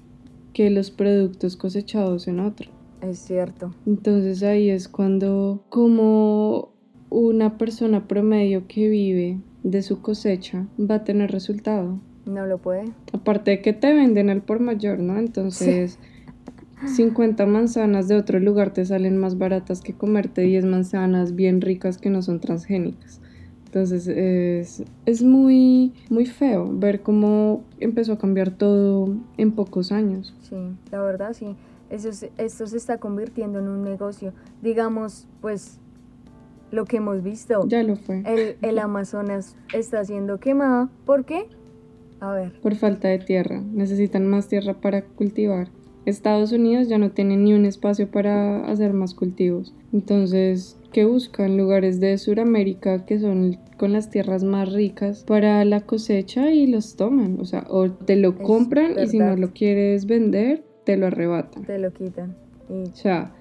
que 0.53 0.69
los 0.69 0.89
productos 0.89 1.57
cosechados 1.57 2.27
en 2.27 2.39
otro. 2.39 2.71
Es 3.01 3.19
cierto. 3.19 3.73
Entonces 3.85 4.41
ahí 4.43 4.69
es 4.69 4.87
cuando 4.87 5.65
como 5.69 6.73
una 7.09 7.57
persona 7.57 8.07
promedio 8.07 8.67
que 8.67 8.87
vive 8.87 9.39
de 9.63 9.81
su 9.81 10.01
cosecha 10.01 10.67
va 10.79 10.95
a 10.95 11.03
tener 11.03 11.31
resultado. 11.31 11.99
No 12.25 12.45
lo 12.45 12.57
puede. 12.57 12.85
Aparte 13.11 13.51
de 13.51 13.61
que 13.61 13.73
te 13.73 13.93
venden 13.93 14.29
al 14.29 14.41
por 14.41 14.59
mayor, 14.59 14.99
¿no? 14.99 15.17
Entonces, 15.17 15.99
50 16.85 17.45
manzanas 17.45 18.07
de 18.07 18.15
otro 18.15 18.39
lugar 18.39 18.71
te 18.73 18.85
salen 18.85 19.17
más 19.17 19.37
baratas 19.37 19.81
que 19.81 19.93
comerte 19.93 20.41
10 20.41 20.65
manzanas 20.65 21.35
bien 21.35 21.61
ricas 21.61 21.97
que 21.97 22.09
no 22.09 22.21
son 22.21 22.39
transgénicas. 22.39 23.21
Entonces 23.65 24.07
es, 24.07 24.83
es 25.07 25.23
muy, 25.23 25.93
muy 26.09 26.27
feo 26.27 26.71
ver 26.71 27.01
cómo 27.01 27.63
empezó 27.79 28.13
a 28.13 28.17
cambiar 28.19 28.51
todo 28.51 29.15
en 29.37 29.51
pocos 29.53 29.91
años. 29.91 30.35
Sí, 30.47 30.55
la 30.91 31.01
verdad 31.01 31.33
sí. 31.33 31.55
Eso 31.89 32.09
esto 32.37 32.67
se 32.67 32.77
está 32.77 32.97
convirtiendo 32.97 33.59
en 33.59 33.67
un 33.67 33.83
negocio. 33.83 34.33
Digamos, 34.61 35.27
pues 35.41 35.79
lo 36.73 36.85
que 36.85 36.97
hemos 36.97 37.21
visto. 37.23 37.67
Ya 37.67 37.83
lo 37.83 37.95
fue. 37.95 38.23
El, 38.25 38.57
el 38.61 38.79
Amazonas 38.79 39.55
está 39.73 40.03
siendo 40.03 40.39
quemado. 40.39 40.89
¿Por 41.05 41.23
qué? 41.23 41.45
A 42.19 42.33
ver. 42.33 42.59
Por 42.61 42.75
falta 42.75 43.09
de 43.09 43.19
tierra. 43.19 43.61
Necesitan 43.61 44.27
más 44.27 44.47
tierra 44.47 44.73
para 44.73 45.03
cultivar. 45.03 45.69
Estados 46.05 46.51
Unidos 46.51 46.89
ya 46.89 46.97
no 46.97 47.11
tiene 47.11 47.37
ni 47.37 47.53
un 47.53 47.65
espacio 47.65 48.09
para 48.09 48.65
hacer 48.65 48.93
más 48.93 49.13
cultivos. 49.13 49.73
Entonces, 49.93 50.77
¿qué 50.91 51.05
buscan? 51.05 51.57
Lugares 51.57 51.99
de 51.99 52.17
Sudamérica 52.17 53.05
que 53.05 53.19
son 53.19 53.57
con 53.77 53.93
las 53.93 54.09
tierras 54.09 54.43
más 54.43 54.73
ricas 54.73 55.23
para 55.25 55.63
la 55.65 55.81
cosecha 55.81 56.51
y 56.51 56.65
los 56.65 56.95
toman. 56.95 57.39
O 57.39 57.45
sea, 57.45 57.65
o 57.69 57.91
te 57.91 58.15
lo 58.15 58.35
compran 58.37 58.99
y 58.99 59.07
si 59.07 59.19
no 59.19 59.35
lo 59.37 59.53
quieres 59.53 60.07
vender, 60.07 60.63
te 60.85 60.97
lo 60.97 61.05
arrebatan. 61.05 61.65
Te 61.65 61.77
lo 61.77 61.93
quitan. 61.93 62.35
O 62.67 62.87
sea, 62.95 63.31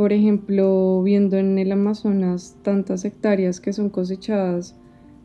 por 0.00 0.14
ejemplo, 0.14 1.02
viendo 1.02 1.36
en 1.36 1.58
el 1.58 1.70
Amazonas 1.72 2.56
tantas 2.62 3.04
hectáreas 3.04 3.60
que 3.60 3.74
son 3.74 3.90
cosechadas 3.90 4.74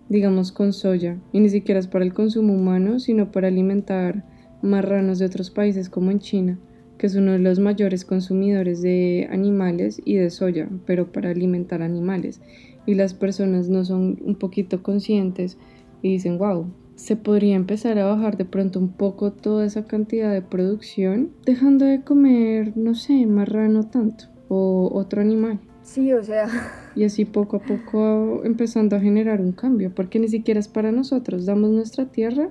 digamos 0.09 0.51
con 0.51 0.73
soya, 0.73 1.17
y 1.31 1.39
ni 1.39 1.47
siquiera 1.47 1.79
es 1.79 1.87
para 1.87 2.03
el 2.03 2.13
consumo 2.13 2.53
humano, 2.53 2.99
sino 2.99 3.31
para 3.31 3.47
alimentar 3.47 4.25
marranos 4.61 5.17
de 5.17 5.27
otros 5.27 5.49
países 5.49 5.89
como 5.89 6.11
en 6.11 6.19
China, 6.19 6.59
que 6.97 7.07
es 7.07 7.15
uno 7.15 7.31
de 7.31 7.39
los 7.39 7.57
mayores 7.57 8.03
consumidores 8.03 8.81
de 8.81 9.29
animales 9.31 10.01
y 10.03 10.15
de 10.15 10.29
soya, 10.29 10.67
pero 10.85 11.09
para 11.09 11.29
alimentar 11.29 11.81
animales. 11.81 12.41
Y 12.85 12.95
las 12.95 13.13
personas 13.13 13.69
no 13.69 13.85
son 13.85 14.19
un 14.25 14.35
poquito 14.35 14.83
conscientes 14.83 15.57
y 16.01 16.11
dicen, 16.11 16.37
wow, 16.37 16.65
se 16.95 17.15
podría 17.15 17.55
empezar 17.55 17.97
a 17.97 18.07
bajar 18.07 18.35
de 18.35 18.43
pronto 18.43 18.79
un 18.79 18.89
poco 18.89 19.31
toda 19.31 19.65
esa 19.65 19.85
cantidad 19.85 20.33
de 20.33 20.41
producción, 20.41 21.29
dejando 21.45 21.85
de 21.85 22.01
comer, 22.01 22.75
no 22.75 22.93
sé, 22.93 23.25
marrano 23.25 23.85
tanto 23.85 24.34
o 24.47 24.89
otro 24.93 25.21
animal. 25.21 25.59
Sí, 25.81 26.13
o 26.13 26.23
sea. 26.23 26.47
Y 26.95 27.03
así 27.03 27.25
poco 27.25 27.57
a 27.57 27.59
poco 27.59 28.43
empezando 28.43 28.95
a 28.95 28.99
generar 28.99 29.39
un 29.39 29.51
cambio, 29.51 29.93
porque 29.93 30.19
ni 30.19 30.27
siquiera 30.27 30.59
es 30.59 30.67
para 30.67 30.91
nosotros, 30.91 31.45
damos 31.45 31.69
nuestra 31.69 32.05
tierra 32.05 32.49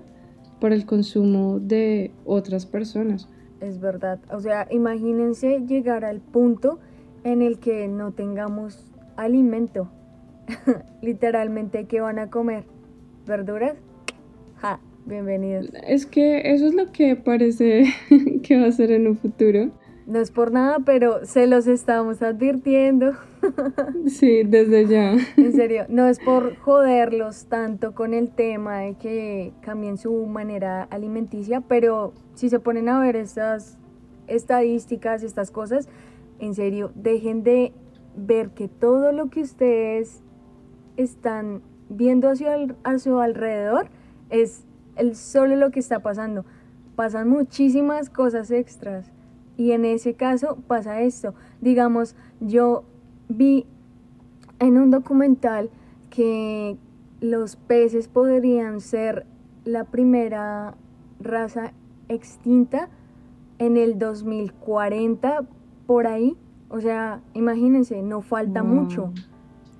para 0.61 0.75
el 0.75 0.87
consumo 0.87 1.59
de 1.59 2.13
otras 2.25 2.65
personas. 2.65 3.29
Es 3.61 3.81
verdad, 3.81 4.21
o 4.31 4.41
sea, 4.41 4.69
imagínense 4.71 5.65
llegar 5.67 6.05
al 6.05 6.21
punto 6.21 6.79
en 7.25 7.43
el 7.43 7.59
que 7.59 7.89
no 7.89 8.13
tengamos 8.13 8.93
alimento. 9.17 9.91
Literalmente, 11.03 11.87
¿qué 11.87 12.01
van 12.01 12.19
a 12.19 12.31
comer? 12.31 12.65
¿Verduras? 13.27 13.77
Ja, 14.57 14.79
bienvenidos. 15.07 15.71
Es 15.87 16.07
que 16.07 16.53
eso 16.53 16.67
es 16.67 16.75
lo 16.75 16.93
que 16.93 17.17
parece 17.17 17.85
que 18.43 18.61
va 18.61 18.67
a 18.67 18.73
ser 18.73 18.91
en 18.93 19.09
un 19.09 19.17
futuro 19.17 19.71
no 20.07 20.19
es 20.19 20.31
por 20.31 20.53
nada, 20.53 20.79
pero 20.85 21.25
se 21.25 21.47
los 21.47 21.67
estamos 21.67 22.23
advirtiendo. 22.23 23.13
Sí, 24.07 24.43
desde 24.43 24.87
ya. 24.87 25.17
En 25.37 25.53
serio, 25.53 25.85
no 25.89 26.07
es 26.07 26.19
por 26.19 26.57
joderlos 26.57 27.45
tanto 27.45 27.95
con 27.95 28.15
el 28.15 28.31
tema 28.31 28.79
de 28.79 28.95
que 28.95 29.53
cambien 29.61 29.99
su 29.99 30.27
manera 30.27 30.85
alimenticia, 30.85 31.61
pero 31.61 32.15
si 32.35 32.49
se 32.49 32.59
ponen 32.59 32.89
a 32.89 32.99
ver 32.99 33.17
estas 33.17 33.79
estadísticas, 34.29 35.23
estas 35.23 35.51
cosas, 35.51 35.89
en 36.39 36.55
serio, 36.55 36.91
dejen 36.95 37.43
de 37.43 37.73
ver 38.17 38.51
que 38.51 38.69
todo 38.69 39.13
lo 39.13 39.29
que 39.29 39.43
ustedes 39.43 40.23
están 40.97 41.61
viendo 41.91 42.29
a 42.29 42.37
su, 42.37 42.47
a 42.83 42.99
su 42.99 43.19
alrededor 43.19 43.89
es 44.31 44.65
el, 44.97 45.17
solo 45.17 45.57
lo 45.57 45.71
que 45.71 45.81
está 45.81 46.01
pasando. 46.01 46.47
Pasan 46.97 47.29
muchísimas 47.29 48.09
cosas 48.09 48.51
extras 48.51 49.14
y 49.57 49.73
en 49.73 49.85
ese 49.85 50.15
caso 50.15 50.59
pasa 50.67 51.01
esto. 51.01 51.35
Digamos, 51.61 52.17
yo 52.41 52.85
vi 53.29 53.67
en 54.59 54.79
un 54.79 54.91
documental 54.91 55.71
que 56.11 56.77
los 57.21 57.57
peces 57.57 58.09
podrían 58.09 58.81
ser 58.81 59.27
la 59.65 59.85
primera 59.85 60.75
raza 61.21 61.73
extinta 62.09 62.89
en 63.59 63.77
el 63.77 63.99
2040 63.99 65.47
por 65.87 66.07
ahí. 66.07 66.37
O 66.69 66.81
sea, 66.81 67.21
imagínense, 67.35 68.03
no 68.03 68.21
falta 68.21 68.63
mucho. 68.63 69.13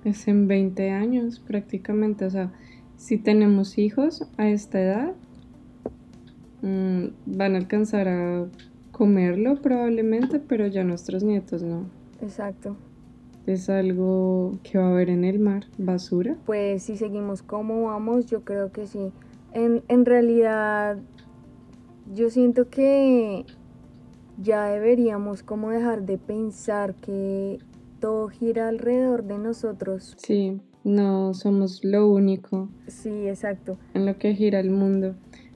Es 0.03 0.27
en 0.27 0.47
20 0.47 0.91
años 0.91 1.39
prácticamente. 1.39 2.25
O 2.25 2.29
sea, 2.29 2.51
si 2.95 3.17
tenemos 3.17 3.77
hijos 3.77 4.27
a 4.37 4.47
esta 4.47 4.79
edad, 4.79 5.13
mm, 6.61 7.05
van 7.25 7.55
a 7.55 7.57
alcanzar 7.57 8.07
a 8.07 8.47
comerlo 8.95 9.61
probablemente, 9.61 10.39
pero 10.39 10.67
ya 10.67 10.85
nuestros 10.85 11.21
nietos 11.21 11.61
no. 11.63 11.89
Exacto. 12.21 12.77
Es 13.45 13.69
algo 13.69 14.57
que 14.63 14.77
va 14.77 14.85
a 14.85 14.91
haber 14.91 15.09
en 15.09 15.25
el 15.25 15.37
mar, 15.37 15.65
basura. 15.77 16.37
Pues 16.45 16.83
si 16.83 16.95
seguimos 16.95 17.41
como 17.43 17.83
vamos, 17.83 18.25
yo 18.27 18.45
creo 18.45 18.71
que 18.71 18.87
sí. 18.87 19.11
En, 19.51 19.83
en 19.89 20.05
realidad, 20.05 20.97
yo 22.13 22.29
siento 22.29 22.69
que 22.69 23.45
ya 24.41 24.67
deberíamos 24.67 25.43
como 25.43 25.71
dejar 25.71 26.05
de 26.05 26.17
pensar 26.17 26.95
que 26.95 27.59
todo 27.99 28.29
gira 28.29 28.69
alrededor 28.69 29.25
de 29.25 29.37
nosotros. 29.39 30.15
Sí, 30.17 30.61
no 30.85 31.33
somos 31.33 31.83
lo 31.83 32.09
único. 32.09 32.69
Sí, 32.87 33.27
exacto. 33.27 33.77
En 33.93 34.05
lo 34.05 34.17
que 34.17 34.33
gira 34.35 34.61
el 34.61 34.69
mundo. 34.69 35.15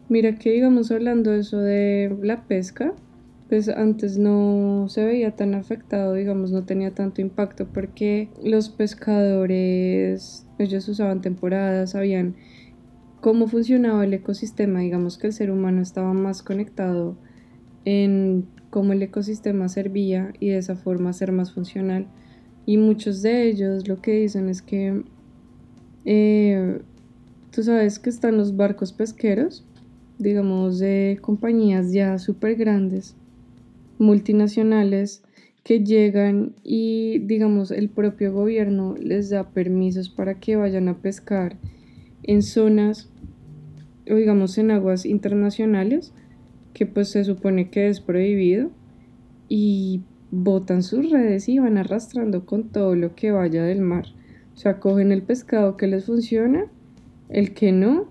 Mira 0.10 0.36
que 0.36 0.58
íbamos 0.58 0.92
hablando 0.92 1.34
eso 1.34 1.60
de 1.60 2.14
la 2.22 2.44
pesca, 2.44 2.94
pues 3.50 3.68
antes 3.68 4.20
no 4.20 4.86
se 4.90 5.04
veía 5.04 5.36
tan 5.36 5.56
afectado, 5.56 6.14
digamos, 6.14 6.52
no 6.52 6.66
tenía 6.66 6.94
tanto 6.94 7.20
impacto 7.20 7.68
porque 7.68 8.30
los 8.44 8.70
pescadores, 8.70 10.46
ellos 10.60 10.88
usaban 10.88 11.22
temporadas, 11.22 11.92
sabían 11.92 12.36
cómo 13.22 13.48
funcionaba 13.48 14.06
el 14.06 14.14
ecosistema, 14.14 14.82
digamos 14.82 15.18
que 15.18 15.28
el 15.28 15.34
ser 15.34 15.50
humano 15.50 15.82
estaba 15.82 16.14
más 16.14 16.44
conectado 16.44 17.18
en 17.86 18.46
cómo 18.70 18.94
el 18.94 19.02
ecosistema 19.02 19.68
servía 19.68 20.32
y 20.40 20.50
de 20.50 20.60
esa 20.60 20.76
forma 20.76 21.12
ser 21.12 21.32
más 21.32 21.52
funcional. 21.52 22.06
Y 22.68 22.78
muchos 22.78 23.24
de 23.24 23.50
ellos 23.50 23.88
lo 23.88 24.00
que 24.00 24.12
dicen 24.12 24.48
es 24.48 24.62
que 24.62 25.04
eh, 26.06 26.82
tú 27.50 27.64
sabes 27.64 27.98
que 27.98 28.12
están 28.12 28.38
los 28.38 28.56
barcos 28.56 28.94
pesqueros, 28.94 29.66
digamos, 30.20 30.78
de 30.78 31.18
compañías 31.20 31.92
ya 31.92 32.20
súper 32.20 32.56
grandes 32.56 33.16
multinacionales 34.00 35.24
que 35.64 35.84
llegan 35.84 36.56
y 36.64 37.20
digamos 37.20 37.70
el 37.70 37.90
propio 37.90 38.34
gobierno 38.34 38.96
les 39.00 39.30
da 39.30 39.52
permisos 39.52 40.10
para 40.10 40.40
que 40.40 40.56
vayan 40.56 40.88
a 40.88 40.98
pescar 40.98 41.58
en 42.24 42.42
zonas 42.42 43.10
o 44.10 44.16
digamos 44.16 44.58
en 44.58 44.72
aguas 44.72 45.06
internacionales 45.06 46.14
que 46.74 46.86
pues 46.86 47.10
se 47.10 47.24
supone 47.24 47.70
que 47.70 47.88
es 47.88 48.00
prohibido 48.00 48.72
y 49.48 50.02
botan 50.32 50.84
sus 50.84 51.10
redes 51.10 51.50
y 51.50 51.60
van 51.60 51.78
arrastrando 51.78 52.46
con 52.46 52.70
todo 52.70 52.96
lo 52.96 53.16
que 53.16 53.32
vaya 53.32 53.64
del 53.64 53.82
mar. 53.82 54.06
O 54.54 54.58
sea, 54.58 54.80
cogen 54.80 55.12
el 55.12 55.24
pescado 55.24 55.78
que 55.78 55.88
les 55.88 56.06
funciona, 56.06 56.66
el 57.30 57.54
que 57.54 57.72
no, 57.72 58.08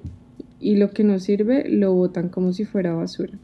y 0.61 0.76
lo 0.76 0.90
que 0.90 1.04
no 1.04 1.18
sirve 1.18 1.68
lo 1.68 1.92
botan 1.92 2.28
como 2.28 2.52
si 2.52 2.64
fuera 2.64 2.95
basura. 2.95 3.38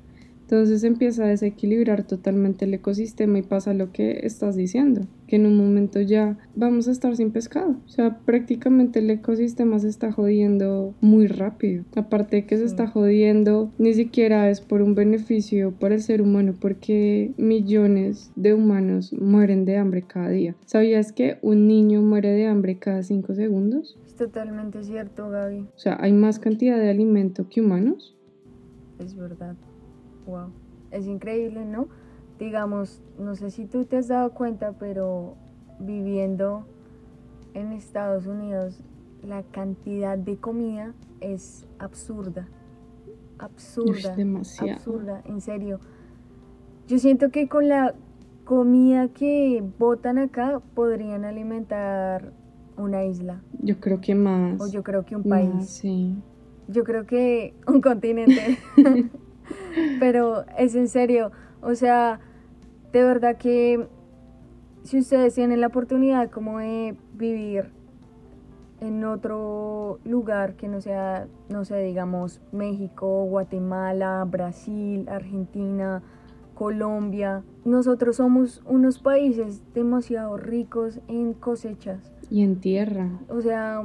Entonces 0.45 0.85
empieza 0.85 1.25
a 1.25 1.29
desequilibrar 1.29 2.07
totalmente 2.07 2.67
el 2.67 2.75
ecosistema 2.75 3.39
y 3.39 3.43
pasa 3.43 3.73
lo 3.73 3.93
que 3.93 4.21
estás 4.25 4.57
diciendo, 4.57 5.07
que 5.27 5.37
en 5.37 5.47
un 5.47 5.57
momento 5.57 6.03
ya 6.03 6.37
vamos 6.55 6.87
a 6.87 6.91
estar 6.91 7.17
sin 7.17 7.31
pescado. 7.31 7.77
O 7.87 7.89
sea, 7.89 8.19
prácticamente 8.27 8.99
el 8.99 9.09
ecosistema 9.09 9.79
se 9.79 9.89
está 9.89 10.13
jodiendo 10.13 10.95
muy 11.01 11.29
rápido. 11.29 11.85
Aparte 11.97 12.37
de 12.37 12.47
que 12.47 12.59
se 12.59 12.67
está 12.67 12.87
jodiendo, 12.87 13.73
ni 13.79 13.95
siquiera 13.95 14.51
es 14.51 14.61
por 14.61 14.83
un 14.83 14.95
beneficio 14.95 15.73
para 15.73 15.95
el 15.95 16.03
ser 16.03 16.21
humano, 16.21 16.55
porque 16.61 17.33
millones 17.39 18.31
de 18.37 18.53
humanos 18.53 19.15
mueren 19.15 19.65
de 19.65 19.79
hambre 19.79 20.03
cada 20.03 20.29
día. 20.29 20.57
¿Sabías 20.67 21.13
que 21.13 21.39
un 21.41 21.67
niño 21.67 22.03
muere 22.03 22.33
de 22.33 22.47
hambre 22.47 22.79
cada 22.79 23.03
cinco 23.03 23.35
segundos? 23.35 23.99
Es 24.07 24.15
totalmente 24.15 24.85
cierto, 24.85 25.31
Gaby. 25.31 25.61
O 25.75 25.79
sea, 25.79 25.97
hay 25.99 26.13
más 26.13 26.39
cantidad 26.39 26.79
de 26.79 26.91
alimento 26.91 27.49
que 27.49 27.63
humanos. 27.63 28.15
Es 28.99 29.17
verdad. 29.17 29.57
Wow, 30.27 30.51
es 30.91 31.07
increíble, 31.07 31.65
¿no? 31.65 31.89
Digamos, 32.39 33.03
no 33.19 33.35
sé 33.35 33.51
si 33.51 33.67
tú 33.67 33.85
te 33.85 33.97
has 33.97 34.09
dado 34.09 34.31
cuenta, 34.33 34.73
pero 34.79 35.37
viviendo 35.79 36.67
en 37.55 37.73
Estados 37.73 38.27
Unidos, 38.27 38.81
la 39.23 39.43
cantidad 39.43 40.19
de 40.19 40.37
comida 40.37 40.95
es 41.21 41.67
absurda. 41.79 42.49
Absurda. 43.39 44.15
demasiado. 44.15 44.73
Absurda, 44.73 45.23
en 45.25 45.41
serio. 45.41 45.81
Yo 46.87 46.99
siento 46.99 47.31
que 47.31 47.49
con 47.49 47.69
la 47.69 47.95
comida 48.45 49.09
que 49.09 49.65
botan 49.79 50.19
acá 50.19 50.61
podrían 50.75 51.25
alimentar 51.25 52.33
una 52.77 53.05
isla. 53.05 53.43
Yo 53.63 53.81
creo 53.81 54.01
que 54.01 54.15
más. 54.15 54.61
O 54.61 54.71
yo 54.71 54.83
creo 54.83 55.05
que 55.05 55.17
un 55.17 55.23
país. 55.23 55.69
sí. 55.69 56.15
Yo 56.69 56.85
creo 56.85 57.07
que 57.07 57.55
un 57.67 57.81
continente. 57.81 58.59
Pero 60.01 60.45
es 60.59 60.75
en 60.75 60.89
serio, 60.89 61.33
o 61.61 61.75
sea, 61.75 62.21
de 62.93 63.03
verdad 63.03 63.37
que 63.37 63.89
si 64.83 64.99
ustedes 64.99 65.35
tienen 65.35 65.61
la 65.61 65.69
oportunidad 65.69 66.31
como 66.31 66.59
de 66.59 66.97
vivir 67.15 67.71
en 68.81 69.05
otro 69.05 69.99
lugar 70.05 70.57
que 70.57 70.69
no 70.69 70.81
sea, 70.81 71.27
no 71.49 71.65
sé, 71.65 71.83
digamos 71.83 72.41
México, 72.53 73.25
Guatemala, 73.25 74.25
Brasil, 74.29 75.09
Argentina, 75.09 76.03
Colombia. 76.55 77.43
Nosotros 77.65 78.17
somos 78.17 78.63
unos 78.67 78.99
países 78.99 79.63
demasiado 79.75 80.37
ricos 80.37 81.01
en 81.09 81.33
cosechas. 81.33 82.13
Y 82.31 82.43
en 82.43 82.61
tierra. 82.61 83.09
O 83.29 83.41
sea, 83.41 83.83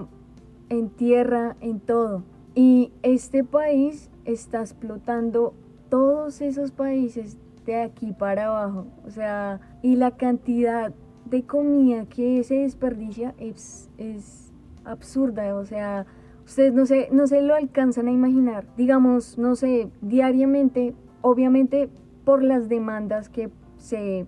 en 0.69 0.89
tierra, 0.89 1.55
en 1.61 1.79
todo. 1.79 2.23
Y 2.55 2.91
este 3.03 3.43
país 3.43 4.09
está 4.33 4.61
explotando 4.61 5.53
todos 5.89 6.41
esos 6.41 6.71
países 6.71 7.37
de 7.65 7.81
aquí 7.81 8.13
para 8.13 8.47
abajo. 8.47 8.87
O 9.05 9.11
sea, 9.11 9.59
y 9.81 9.95
la 9.95 10.11
cantidad 10.11 10.93
de 11.25 11.43
comida 11.43 12.05
que 12.05 12.43
se 12.43 12.55
desperdicia 12.55 13.35
es, 13.37 13.89
es 13.97 14.51
absurda. 14.85 15.55
O 15.55 15.65
sea, 15.65 16.05
ustedes 16.45 16.73
no 16.73 16.85
se, 16.85 17.09
no 17.11 17.25
lo 17.41 17.55
alcanzan 17.55 18.07
a 18.07 18.11
imaginar. 18.11 18.65
Digamos, 18.77 19.37
no 19.37 19.55
sé, 19.55 19.89
diariamente, 20.01 20.93
obviamente 21.21 21.89
por 22.23 22.43
las 22.43 22.69
demandas 22.69 23.29
que 23.29 23.49
se, 23.77 24.27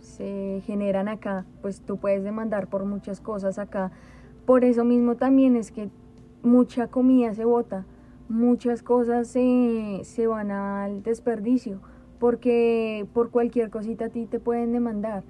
se 0.00 0.62
generan 0.64 1.08
acá, 1.08 1.46
pues 1.62 1.82
tú 1.82 1.98
puedes 1.98 2.24
demandar 2.24 2.68
por 2.68 2.84
muchas 2.84 3.20
cosas 3.20 3.58
acá. 3.58 3.92
Por 4.46 4.64
eso 4.64 4.84
mismo 4.84 5.16
también 5.16 5.56
es 5.56 5.70
que 5.70 5.90
mucha 6.42 6.88
comida 6.88 7.34
se 7.34 7.44
bota 7.44 7.84
muchas 8.30 8.82
cosas 8.82 9.28
se, 9.28 10.00
se 10.04 10.26
van 10.26 10.50
al 10.52 11.02
desperdicio, 11.02 11.80
porque 12.18 13.06
por 13.12 13.30
cualquier 13.30 13.70
cosita 13.70 14.06
a 14.06 14.08
ti 14.08 14.26
te 14.26 14.38
pueden 14.38 14.72
demandar. 14.72 15.24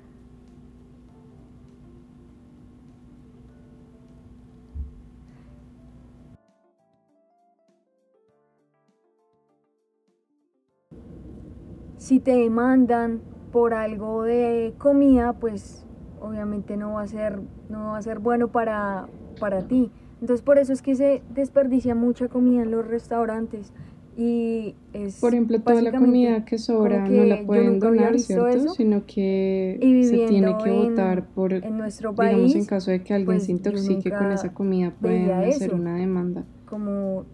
Si 11.97 12.21
te 12.21 12.33
demandan 12.33 13.21
por 13.53 13.75
algo 13.75 14.23
de 14.23 14.75
comida, 14.79 15.33
pues 15.33 15.85
obviamente 16.21 16.77
no 16.77 16.95
va 16.95 17.03
a 17.03 17.07
ser, 17.07 17.41
no 17.69 17.93
va 17.93 17.99
a 17.99 18.03
ser 18.03 18.19
bueno 18.19 18.49
para, 18.49 19.07
para 19.39 19.63
ti. 19.67 19.91
Entonces 20.21 20.43
por 20.43 20.59
eso 20.59 20.73
es 20.73 20.83
que 20.83 20.95
se 20.95 21.23
desperdicia 21.35 21.95
mucha 21.95 22.29
comida 22.29 22.63
en 22.63 22.71
los 22.71 22.87
restaurantes 22.87 23.73
y 24.17 24.75
es 24.93 25.21
por 25.21 25.33
ejemplo 25.33 25.61
toda 25.61 25.81
la 25.81 25.93
comida 25.93 26.45
que 26.45 26.59
sobra 26.59 27.09
no 27.09 27.25
la 27.25 27.43
pueden 27.45 27.79
donar 27.79 28.19
cierto 28.19 28.71
sino 28.71 29.07
que 29.07 29.79
se 30.03 30.27
tiene 30.27 30.57
que 30.63 30.73
votar 30.73 31.25
por 31.29 31.53
en 31.53 31.79
nuestro 31.79 32.15
país 32.15 32.37
digamos 32.37 32.55
en 32.57 32.65
caso 32.67 32.91
de 32.91 33.03
que 33.03 33.15
alguien 33.15 33.37
pues, 33.37 33.47
se 33.47 33.53
intoxique 33.53 34.11
con 34.11 34.33
esa 34.33 34.53
comida 34.53 34.93
pueden 35.01 35.31
hacer 35.31 35.75
una 35.75 35.97
demanda. 35.97 36.45
Como 36.67 37.25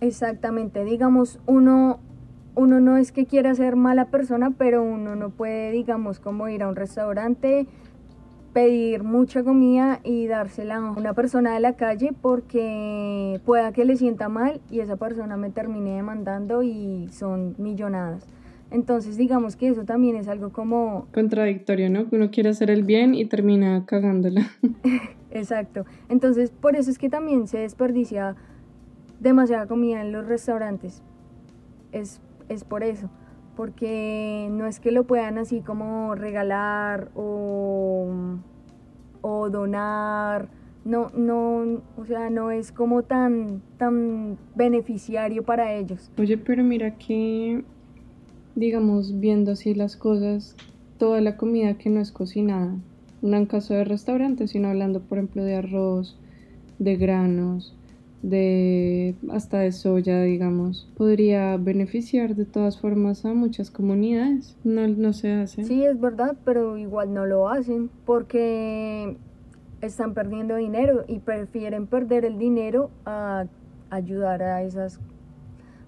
exactamente 0.00 0.84
digamos 0.84 1.40
uno 1.46 1.98
uno 2.54 2.80
no 2.80 2.96
es 2.96 3.12
que 3.12 3.26
quiera 3.26 3.54
ser 3.54 3.76
mala 3.76 4.06
persona 4.06 4.52
pero 4.56 4.82
uno 4.82 5.16
no 5.16 5.30
puede 5.30 5.72
digamos 5.72 6.20
como 6.20 6.48
ir 6.48 6.62
a 6.62 6.68
un 6.68 6.76
restaurante 6.76 7.66
pedir 8.56 9.02
mucha 9.02 9.44
comida 9.44 10.00
y 10.02 10.28
dársela 10.28 10.76
a 10.76 10.90
una 10.92 11.12
persona 11.12 11.52
de 11.52 11.60
la 11.60 11.74
calle 11.74 12.14
porque 12.18 13.38
pueda 13.44 13.70
que 13.72 13.84
le 13.84 13.96
sienta 13.96 14.30
mal 14.30 14.62
y 14.70 14.80
esa 14.80 14.96
persona 14.96 15.36
me 15.36 15.50
termine 15.50 15.96
demandando 15.96 16.62
y 16.62 17.06
son 17.12 17.54
millonadas. 17.58 18.26
Entonces 18.70 19.18
digamos 19.18 19.56
que 19.56 19.68
eso 19.68 19.84
también 19.84 20.16
es 20.16 20.26
algo 20.26 20.52
como... 20.52 21.06
Contradictorio, 21.12 21.90
¿no? 21.90 22.08
Que 22.08 22.16
uno 22.16 22.30
quiere 22.30 22.48
hacer 22.48 22.70
el 22.70 22.82
bien 22.82 23.14
y 23.14 23.26
termina 23.26 23.84
cagándola. 23.84 24.48
Exacto. 25.30 25.84
Entonces 26.08 26.50
por 26.50 26.76
eso 26.76 26.90
es 26.90 26.96
que 26.96 27.10
también 27.10 27.48
se 27.48 27.58
desperdicia 27.58 28.36
demasiada 29.20 29.66
comida 29.66 30.00
en 30.00 30.12
los 30.12 30.26
restaurantes. 30.26 31.02
Es, 31.92 32.22
es 32.48 32.64
por 32.64 32.84
eso 32.84 33.10
porque 33.56 34.48
no 34.52 34.66
es 34.66 34.78
que 34.78 34.92
lo 34.92 35.04
puedan 35.04 35.38
así 35.38 35.60
como 35.60 36.14
regalar 36.14 37.10
o, 37.14 38.08
o 39.22 39.50
donar, 39.50 40.48
no, 40.84 41.10
no, 41.16 41.82
o 41.96 42.06
sea, 42.06 42.30
no 42.30 42.50
es 42.52 42.70
como 42.70 43.02
tan, 43.02 43.62
tan 43.78 44.38
beneficiario 44.54 45.42
para 45.42 45.74
ellos. 45.74 46.10
Oye, 46.18 46.38
pero 46.38 46.62
mira 46.62 46.96
que, 46.96 47.64
digamos, 48.54 49.18
viendo 49.18 49.52
así 49.52 49.74
las 49.74 49.96
cosas, 49.96 50.56
toda 50.98 51.20
la 51.20 51.36
comida 51.36 51.78
que 51.78 51.90
no 51.90 52.00
es 52.00 52.12
cocinada, 52.12 52.76
no 53.22 53.36
en 53.36 53.46
caso 53.46 53.74
de 53.74 53.84
restaurantes, 53.84 54.50
sino 54.50 54.68
hablando, 54.68 55.00
por 55.00 55.18
ejemplo, 55.18 55.42
de 55.42 55.56
arroz, 55.56 56.16
de 56.78 56.96
granos, 56.96 57.74
de 58.22 59.14
hasta 59.30 59.58
de 59.60 59.72
soya, 59.72 60.22
digamos, 60.22 60.90
podría 60.96 61.56
beneficiar 61.56 62.34
de 62.34 62.44
todas 62.44 62.80
formas 62.80 63.24
a 63.24 63.34
muchas 63.34 63.70
comunidades. 63.70 64.56
No, 64.64 64.86
no 64.88 65.12
se 65.12 65.32
hace. 65.32 65.64
Sí, 65.64 65.84
es 65.84 66.00
verdad, 66.00 66.36
pero 66.44 66.76
igual 66.78 67.14
no 67.14 67.26
lo 67.26 67.48
hacen 67.48 67.90
porque 68.04 69.16
están 69.80 70.14
perdiendo 70.14 70.56
dinero 70.56 71.04
y 71.06 71.18
prefieren 71.18 71.86
perder 71.86 72.24
el 72.24 72.38
dinero 72.38 72.90
a 73.04 73.46
ayudar 73.90 74.42
a 74.42 74.62
esas 74.62 75.00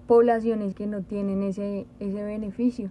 poblaciones 0.07 0.73
que 0.73 0.87
no 0.87 1.01
tienen 1.01 1.43
ese, 1.43 1.85
ese 1.99 2.23
beneficio. 2.23 2.89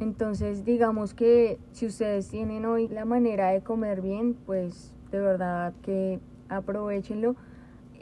Entonces, 0.00 0.64
digamos 0.64 1.14
que 1.14 1.58
si 1.72 1.86
ustedes 1.86 2.28
tienen 2.28 2.64
hoy 2.64 2.88
la 2.88 3.04
manera 3.04 3.50
de 3.50 3.60
comer 3.60 4.00
bien, 4.00 4.34
pues 4.46 4.92
de 5.10 5.20
verdad 5.20 5.72
que 5.82 6.18
aprovechenlo 6.48 7.36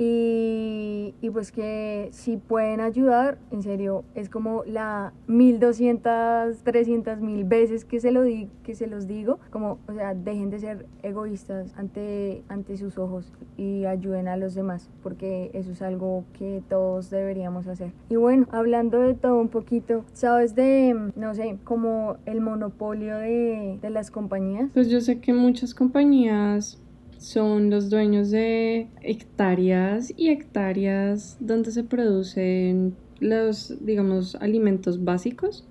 y, 0.02 1.14
y, 1.20 1.28
pues 1.28 1.52
que 1.52 2.08
si 2.10 2.38
pueden 2.38 2.80
ayudar, 2.80 3.36
en 3.50 3.62
serio, 3.62 4.02
es 4.14 4.30
como 4.30 4.64
la 4.64 5.12
1200, 5.26 6.62
300 6.64 7.20
mil 7.20 7.44
veces 7.44 7.84
que 7.84 8.00
se, 8.00 8.10
lo 8.10 8.22
di, 8.22 8.48
que 8.64 8.74
se 8.74 8.86
los 8.86 9.06
digo, 9.06 9.40
como, 9.50 9.78
o 9.86 9.92
sea, 9.92 10.14
dejen 10.14 10.48
de 10.48 10.58
ser 10.58 10.86
egoístas 11.02 11.74
ante, 11.76 12.42
ante 12.48 12.78
sus 12.78 12.96
ojos 12.96 13.30
y 13.58 13.84
ayuden 13.84 14.26
a 14.28 14.38
los 14.38 14.54
demás, 14.54 14.88
porque 15.02 15.50
eso 15.52 15.72
es 15.72 15.82
algo 15.82 16.24
que 16.32 16.62
todos 16.66 17.10
deberíamos 17.10 17.66
hacer. 17.66 17.92
Y 18.08 18.16
bueno, 18.16 18.46
hablando 18.52 19.00
de 19.00 19.12
todo 19.12 19.38
un 19.38 19.48
poquito, 19.48 20.06
¿sabes 20.14 20.54
de, 20.54 21.10
no 21.14 21.34
sé, 21.34 21.58
como 21.62 22.16
el 22.24 22.40
monopolio 22.40 23.18
de, 23.18 23.78
de 23.82 23.90
las 23.90 24.10
compañías? 24.10 24.70
Pues 24.72 24.88
yo 24.88 25.02
sé 25.02 25.20
que 25.20 25.34
muchas 25.34 25.74
compañías 25.74 26.80
son 27.20 27.68
los 27.68 27.90
dueños 27.90 28.30
de 28.30 28.88
hectáreas 29.02 30.12
y 30.16 30.30
hectáreas 30.30 31.36
donde 31.38 31.70
se 31.70 31.84
producen 31.84 32.96
los, 33.20 33.76
digamos, 33.84 34.36
alimentos 34.36 35.04
básicos, 35.04 35.66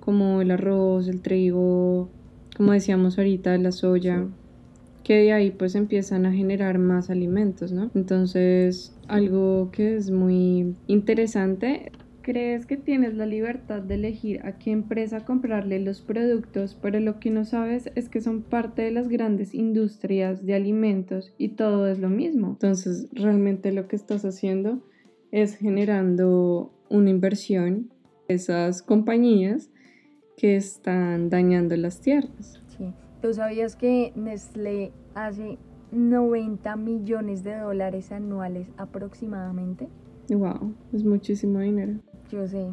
como 0.00 0.42
el 0.42 0.50
arroz, 0.50 1.08
el 1.08 1.22
trigo, 1.22 2.10
como 2.54 2.72
decíamos 2.72 3.16
ahorita, 3.16 3.56
la 3.56 3.72
soya, 3.72 4.26
que 5.02 5.14
de 5.14 5.32
ahí 5.32 5.50
pues 5.50 5.74
empiezan 5.76 6.26
a 6.26 6.32
generar 6.32 6.78
más 6.78 7.08
alimentos, 7.08 7.72
¿no? 7.72 7.90
Entonces 7.94 8.94
algo 9.08 9.70
que 9.72 9.96
es 9.96 10.10
muy 10.10 10.74
interesante. 10.88 11.90
¿Crees 12.22 12.66
que 12.66 12.76
tienes 12.76 13.14
la 13.14 13.26
libertad 13.26 13.82
de 13.82 13.96
elegir 13.96 14.46
a 14.46 14.56
qué 14.56 14.70
empresa 14.70 15.24
comprarle 15.24 15.80
los 15.80 16.00
productos, 16.00 16.78
pero 16.80 17.00
lo 17.00 17.18
que 17.18 17.30
no 17.30 17.44
sabes 17.44 17.90
es 17.96 18.08
que 18.08 18.20
son 18.20 18.42
parte 18.42 18.82
de 18.82 18.92
las 18.92 19.08
grandes 19.08 19.54
industrias 19.54 20.46
de 20.46 20.54
alimentos 20.54 21.34
y 21.36 21.50
todo 21.50 21.88
es 21.88 21.98
lo 21.98 22.08
mismo? 22.08 22.50
Entonces, 22.50 23.08
realmente 23.12 23.72
lo 23.72 23.88
que 23.88 23.96
estás 23.96 24.24
haciendo 24.24 24.86
es 25.32 25.56
generando 25.56 26.72
una 26.88 27.10
inversión 27.10 27.90
esas 28.28 28.82
compañías 28.82 29.70
que 30.36 30.54
están 30.54 31.28
dañando 31.28 31.76
las 31.76 32.00
tierras. 32.00 32.62
Sí. 32.78 32.92
¿Tú 33.20 33.34
sabías 33.34 33.74
que 33.74 34.12
Nestlé 34.14 34.92
hace 35.14 35.58
90 35.90 36.76
millones 36.76 37.42
de 37.42 37.56
dólares 37.56 38.12
anuales 38.12 38.68
aproximadamente? 38.76 39.88
Wow, 40.28 40.74
es 40.92 41.04
muchísimo 41.04 41.58
dinero. 41.58 41.94
Yo 42.32 42.48
sé. 42.48 42.66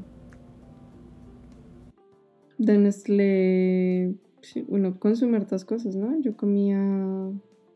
De 2.57 2.77
Nestlé, 2.77 4.15
uno 4.67 4.99
consume 4.99 5.37
hartas 5.37 5.65
cosas, 5.65 5.95
¿no? 5.95 6.17
Yo 6.19 6.35
comía 6.35 6.79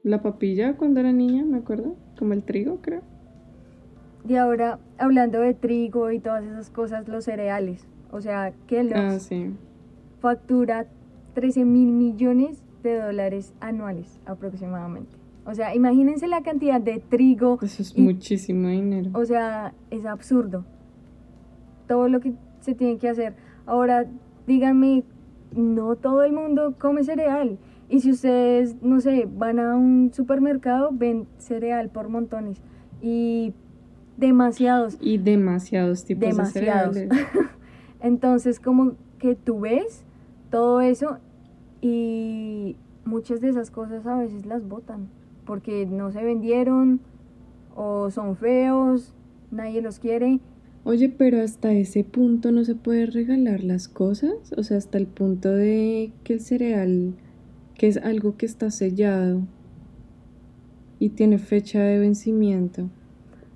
la 0.04 0.22
papilla 0.22 0.76
cuando 0.76 1.00
era 1.02 1.12
niña, 1.12 1.46
me 1.46 1.58
acuerdo, 1.58 1.96
como 2.17 2.34
el 2.34 2.43
trigo, 2.43 2.80
creo. 2.82 3.02
Y 4.28 4.36
ahora, 4.36 4.80
hablando 4.98 5.39
de 5.39 5.54
trigo 5.54 6.12
y 6.12 6.19
todas 6.19 6.43
esas 6.46 6.69
cosas, 6.69 7.08
los 7.08 7.26
cereales. 7.26 7.86
O 8.12 8.22
sea, 8.22 8.54
Kellogg's 8.67 8.96
Ah, 9.15 9.19
sí. 9.19 9.52
factura 10.19 10.88
13 11.34 11.65
mil 11.65 11.91
millones 11.91 12.63
de 12.84 13.00
dólares 13.00 13.54
anuales 13.60 14.19
aproximadamente. 14.26 15.15
O 15.46 15.54
sea, 15.54 15.76
imagínense 15.76 16.28
la 16.28 16.41
cantidad 16.43 16.80
de 16.80 17.00
trigo. 17.00 17.60
Eso 17.62 17.82
es 17.82 17.98
y- 17.98 18.02
muchísimo 18.02 18.69
dinero. 18.69 19.12
O 19.13 19.26
sea, 19.26 19.74
es 19.91 20.06
absurdo. 20.06 20.65
Todo 21.88 22.08
lo 22.08 22.19
que 22.19 22.34
se 22.62 22.76
tiene 22.76 22.98
que 22.98 23.10
hacer. 23.10 23.34
Ahora, 23.65 24.06
díganme, 24.48 25.04
no 25.56 25.96
todo 25.96 26.24
el 26.24 26.34
mundo 26.34 26.76
come 26.80 27.04
cereal. 27.04 27.58
Y 27.89 28.00
si 28.00 28.12
ustedes, 28.12 28.82
no 28.82 29.00
sé, 29.02 29.28
van 29.32 29.60
a 29.60 29.76
un 29.76 30.12
supermercado, 30.13 30.89
ven 30.91 31.28
cereal 31.38 31.89
por 31.89 32.10
montones. 32.10 32.62
Y 33.02 33.54
demasiados. 34.17 34.98
Y 35.00 35.17
demasiados 35.17 36.06
tipos 36.06 36.30
Demasiados. 36.30 36.96
de 36.96 37.08
cereales. 37.10 37.28
Entonces, 38.02 38.60
como 38.60 38.93
que 39.19 39.36
tú 39.36 39.62
ves 39.62 40.04
todo 40.50 40.82
eso 40.82 41.17
y 41.82 42.78
muchas 43.06 43.41
de 43.41 43.50
esas 43.50 43.72
cosas 43.72 44.06
a 44.06 44.17
veces 44.17 44.46
las 44.46 44.67
botan 44.67 45.08
porque 45.46 45.86
no 45.86 46.12
se 46.12 46.24
vendieron 46.24 47.02
o 47.76 48.10
son 48.12 48.36
feos, 48.36 49.13
nadie 49.52 49.82
los 49.82 50.00
quiere. 50.00 50.39
Oye, 50.86 51.10
pero 51.10 51.41
hasta 51.41 51.72
ese 51.72 52.04
punto 52.04 52.52
no 52.52 52.65
se 52.65 52.76
puede 52.76 53.06
regalar 53.06 53.63
las 53.63 53.88
cosas. 53.88 54.34
O 54.58 54.63
sea, 54.63 54.78
hasta 54.78 54.98
el 54.98 55.08
punto 55.08 55.50
de 55.50 56.12
que 56.24 56.34
el 56.34 56.41
cereal, 56.41 57.13
que 57.76 57.88
es 57.88 57.98
algo 57.98 58.36
que 58.36 58.46
está 58.46 58.69
sellado 58.69 59.41
y 61.00 61.10
tiene 61.10 61.38
fecha 61.38 61.82
de 61.82 62.00
vencimiento. 62.00 62.89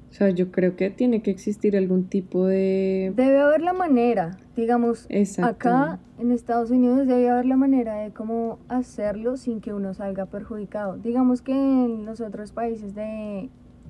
O 0.10 0.14
sea, 0.14 0.30
yo 0.30 0.52
creo 0.52 0.76
que 0.78 0.90
tiene 0.90 1.22
que 1.22 1.30
existir 1.32 1.76
algún 1.76 2.06
tipo 2.06 2.48
de... 2.48 3.12
Debe 3.16 3.40
haber 3.40 3.62
la 3.62 3.74
manera, 3.74 4.38
digamos, 4.56 5.06
Exacto. 5.10 5.68
acá 5.70 6.00
en 6.18 6.32
Estados 6.32 6.72
Unidos 6.72 7.06
debe 7.08 7.30
haber 7.30 7.46
la 7.46 7.58
manera 7.58 7.96
de 7.96 8.12
cómo 8.12 8.58
hacerlo 8.70 9.36
sin 9.36 9.60
que 9.60 9.74
uno 9.74 9.94
salga 9.94 10.26
perjudicado. 10.26 10.98
Digamos 10.98 11.42
que 11.42 11.52
en 11.52 12.06
los 12.06 12.22
otros 12.22 12.54
países 12.54 12.96
de 12.96 13.50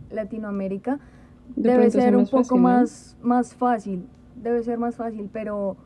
Latinoamérica 0.09 0.99
De 1.55 1.71
debe 1.71 1.89
ser 1.89 2.15
un 2.15 2.25
poco 2.25 2.43
fácil, 2.43 2.57
¿no? 2.57 2.63
más, 2.63 3.17
más 3.21 3.55
fácil, 3.55 4.05
debe 4.35 4.63
ser 4.63 4.77
más 4.77 4.95
fácil, 4.95 5.29
pero 5.31 5.77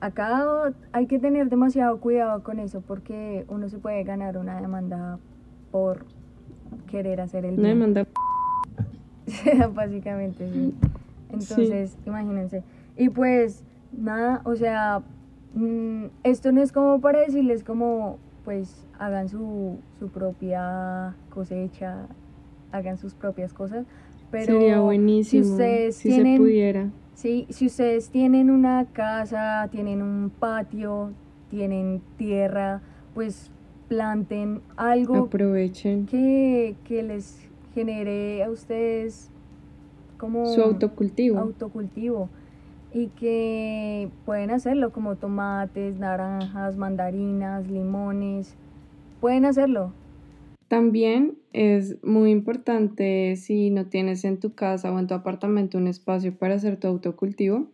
acá 0.00 0.72
hay 0.92 1.06
que 1.06 1.18
tener 1.18 1.48
demasiado 1.48 1.98
cuidado 1.98 2.42
con 2.42 2.58
eso 2.58 2.82
porque 2.82 3.44
uno 3.48 3.68
se 3.68 3.78
puede 3.78 4.04
ganar 4.04 4.36
una 4.36 4.60
demanda 4.60 5.18
por 5.70 6.04
querer 6.86 7.20
hacer 7.20 7.44
el 7.44 7.58
Una 7.58 7.68
demanda 7.68 8.06
Básicamente, 9.74 10.50
sí. 10.50 10.74
Entonces, 11.30 11.96
imagínense. 12.06 12.62
Y 12.96 13.08
pues, 13.08 13.64
nada, 13.92 14.42
o 14.44 14.54
sea, 14.54 15.02
mm, 15.54 16.06
esto 16.22 16.52
no 16.52 16.62
es 16.62 16.72
como 16.72 17.00
para 17.00 17.20
decirles 17.20 17.64
como, 17.64 18.18
pues, 18.44 18.86
hagan 18.98 19.28
su, 19.28 19.78
su 19.98 20.08
propia 20.08 21.14
cosecha, 21.30 22.06
hagan 22.72 22.98
sus 22.98 23.14
propias 23.14 23.52
cosas, 23.52 23.86
pero 24.34 24.58
sería 24.58 24.80
buenísimo 24.80 25.44
si 25.44 25.50
ustedes 25.50 25.96
si 25.96 26.08
tienen, 26.08 26.36
se 26.36 26.42
pudiera. 26.42 26.90
sí, 27.14 27.46
si 27.50 27.66
ustedes 27.66 28.10
tienen 28.10 28.50
una 28.50 28.84
casa, 28.92 29.68
tienen 29.70 30.02
un 30.02 30.30
patio, 30.30 31.12
tienen 31.50 32.02
tierra, 32.16 32.82
pues 33.14 33.50
planten 33.88 34.60
algo 34.76 35.16
Aprovechen 35.16 36.06
que, 36.06 36.74
que 36.84 37.02
les 37.02 37.48
genere 37.74 38.42
a 38.42 38.50
ustedes 38.50 39.30
como 40.18 40.46
su 40.46 40.62
autocultivo. 40.62 41.38
autocultivo 41.38 42.28
y 42.92 43.08
que 43.08 44.08
pueden 44.24 44.50
hacerlo 44.50 44.90
como 44.90 45.16
tomates, 45.16 45.98
naranjas, 45.98 46.76
mandarinas, 46.76 47.66
limones, 47.68 48.54
pueden 49.20 49.44
hacerlo. 49.44 49.92
También 50.68 51.38
es 51.52 52.02
muy 52.02 52.30
importante 52.30 53.36
si 53.36 53.70
no 53.70 53.86
tienes 53.86 54.24
en 54.24 54.38
tu 54.40 54.54
casa 54.54 54.92
o 54.92 54.98
en 54.98 55.06
tu 55.06 55.14
apartamento 55.14 55.78
un 55.78 55.88
espacio 55.88 56.36
para 56.36 56.54
hacer 56.54 56.78
tu 56.78 56.88
autocultivo, 56.88 57.68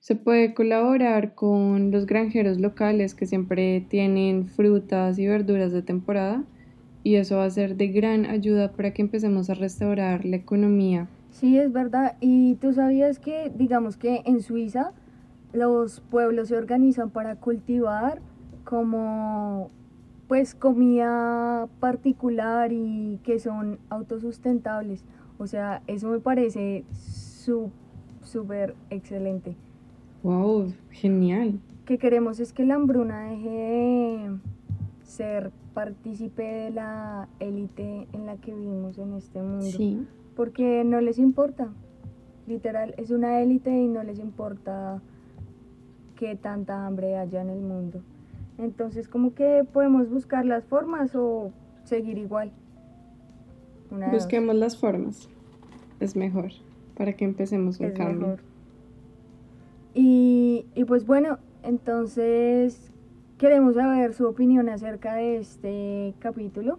se 0.00 0.16
puede 0.16 0.52
colaborar 0.52 1.34
con 1.36 1.92
los 1.92 2.06
granjeros 2.06 2.58
locales 2.60 3.14
que 3.14 3.26
siempre 3.26 3.86
tienen 3.88 4.48
frutas 4.48 5.18
y 5.18 5.26
verduras 5.28 5.72
de 5.72 5.82
temporada 5.82 6.44
y 7.04 7.14
eso 7.16 7.36
va 7.36 7.44
a 7.44 7.50
ser 7.50 7.76
de 7.76 7.88
gran 7.88 8.26
ayuda 8.26 8.72
para 8.72 8.92
que 8.92 9.02
empecemos 9.02 9.48
a 9.48 9.54
restaurar 9.54 10.24
la 10.24 10.36
economía. 10.36 11.08
Sí, 11.30 11.58
es 11.58 11.72
verdad. 11.72 12.16
Y 12.20 12.56
tú 12.56 12.72
sabías 12.72 13.18
que, 13.18 13.50
digamos 13.56 13.96
que 13.96 14.22
en 14.24 14.42
Suiza, 14.42 14.92
los 15.52 16.00
pueblos 16.00 16.48
se 16.48 16.56
organizan 16.56 17.10
para 17.10 17.36
cultivar 17.36 18.20
como 18.64 19.70
pues 20.32 20.54
comida 20.54 21.68
particular 21.78 22.72
y 22.72 23.20
que 23.22 23.38
son 23.38 23.78
autosustentables. 23.90 25.04
O 25.36 25.46
sea, 25.46 25.82
eso 25.86 26.08
me 26.08 26.20
parece 26.20 26.86
súper 28.22 28.74
excelente. 28.88 29.56
¡Wow! 30.22 30.72
Genial. 30.88 31.60
que 31.84 31.98
queremos 31.98 32.40
es 32.40 32.54
que 32.54 32.64
la 32.64 32.76
hambruna 32.76 33.24
deje 33.24 33.50
de 33.50 34.38
ser 35.02 35.52
partícipe 35.74 36.42
de 36.42 36.70
la 36.70 37.28
élite 37.38 38.08
en 38.14 38.24
la 38.24 38.38
que 38.38 38.54
vivimos 38.54 38.96
en 38.96 39.12
este 39.12 39.42
mundo. 39.42 39.66
Sí. 39.66 40.06
Porque 40.34 40.82
no 40.82 41.02
les 41.02 41.18
importa. 41.18 41.68
Literal, 42.46 42.94
es 42.96 43.10
una 43.10 43.42
élite 43.42 43.70
y 43.70 43.86
no 43.86 44.02
les 44.02 44.18
importa 44.18 45.02
qué 46.16 46.36
tanta 46.36 46.86
hambre 46.86 47.18
haya 47.18 47.42
en 47.42 47.50
el 47.50 47.60
mundo. 47.60 48.00
Entonces, 48.58 49.08
como 49.08 49.34
que 49.34 49.64
podemos 49.72 50.08
buscar 50.10 50.44
las 50.44 50.64
formas 50.64 51.14
o 51.14 51.52
seguir 51.84 52.18
igual. 52.18 52.52
Una 53.90 54.06
dos. 54.06 54.14
Busquemos 54.14 54.54
las 54.54 54.76
formas. 54.76 55.28
Es 56.00 56.16
mejor 56.16 56.52
para 56.96 57.14
que 57.14 57.24
empecemos 57.24 57.80
un 57.80 57.86
es 57.86 57.92
cambio. 57.92 58.20
mejor. 58.20 58.40
Y, 59.94 60.66
y 60.74 60.84
pues 60.84 61.06
bueno, 61.06 61.38
entonces 61.62 62.90
queremos 63.38 63.74
saber 63.74 64.14
su 64.14 64.26
opinión 64.26 64.68
acerca 64.68 65.14
de 65.14 65.36
este 65.36 66.14
capítulo. 66.18 66.78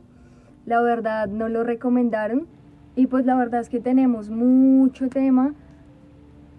La 0.66 0.82
verdad 0.82 1.28
no 1.28 1.50
lo 1.50 1.64
recomendaron 1.64 2.48
y 2.96 3.08
pues 3.08 3.26
la 3.26 3.36
verdad 3.36 3.62
es 3.62 3.70
que 3.70 3.80
tenemos 3.80 4.30
mucho 4.30 5.10
tema 5.10 5.54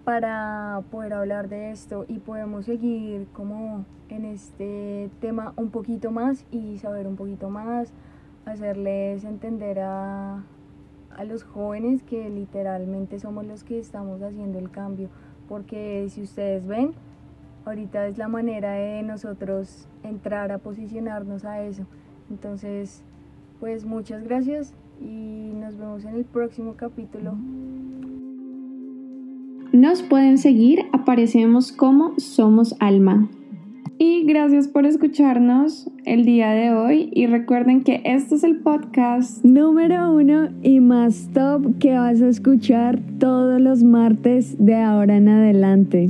para 0.05 0.83
poder 0.91 1.13
hablar 1.13 1.49
de 1.49 1.71
esto 1.71 2.05
y 2.07 2.19
podemos 2.19 2.65
seguir 2.65 3.27
como 3.33 3.85
en 4.09 4.23
este 4.25 5.09
tema 5.19 5.53
un 5.57 5.71
poquito 5.71 6.11
más 6.11 6.45
y 6.51 6.77
saber 6.77 7.07
un 7.07 7.15
poquito 7.15 7.49
más, 7.49 7.91
hacerles 8.45 9.23
entender 9.23 9.79
a, 9.79 10.43
a 11.17 11.23
los 11.23 11.43
jóvenes 11.43 12.03
que 12.03 12.29
literalmente 12.29 13.19
somos 13.19 13.47
los 13.47 13.63
que 13.63 13.79
estamos 13.79 14.21
haciendo 14.21 14.59
el 14.59 14.69
cambio, 14.69 15.09
porque 15.49 16.05
si 16.09 16.21
ustedes 16.21 16.67
ven, 16.67 16.93
ahorita 17.65 18.05
es 18.05 18.19
la 18.19 18.27
manera 18.27 18.73
de 18.73 19.01
nosotros 19.01 19.87
entrar 20.03 20.51
a 20.51 20.59
posicionarnos 20.59 21.45
a 21.45 21.63
eso. 21.63 21.87
Entonces, 22.29 23.03
pues 23.59 23.85
muchas 23.85 24.23
gracias 24.23 24.75
y 25.01 25.51
nos 25.55 25.77
vemos 25.77 26.05
en 26.05 26.15
el 26.15 26.25
próximo 26.25 26.75
capítulo. 26.75 27.33
Nos 29.75 30.03
pueden 30.03 30.37
seguir, 30.37 30.85
aparecemos 30.93 31.73
como 31.73 32.17
Somos 32.17 32.77
Alma. 32.79 33.27
Y 33.97 34.23
gracias 34.23 34.69
por 34.69 34.85
escucharnos 34.85 35.91
el 36.05 36.23
día 36.23 36.51
de 36.51 36.71
hoy 36.71 37.09
y 37.13 37.27
recuerden 37.27 37.83
que 37.83 38.01
este 38.05 38.35
es 38.35 38.45
el 38.45 38.59
podcast 38.59 39.43
número 39.43 40.13
uno 40.13 40.47
y 40.63 40.79
más 40.79 41.27
top 41.33 41.77
que 41.77 41.97
vas 41.97 42.21
a 42.21 42.29
escuchar 42.29 43.01
todos 43.19 43.59
los 43.59 43.83
martes 43.83 44.55
de 44.57 44.75
ahora 44.75 45.17
en 45.17 45.27
adelante. 45.27 46.09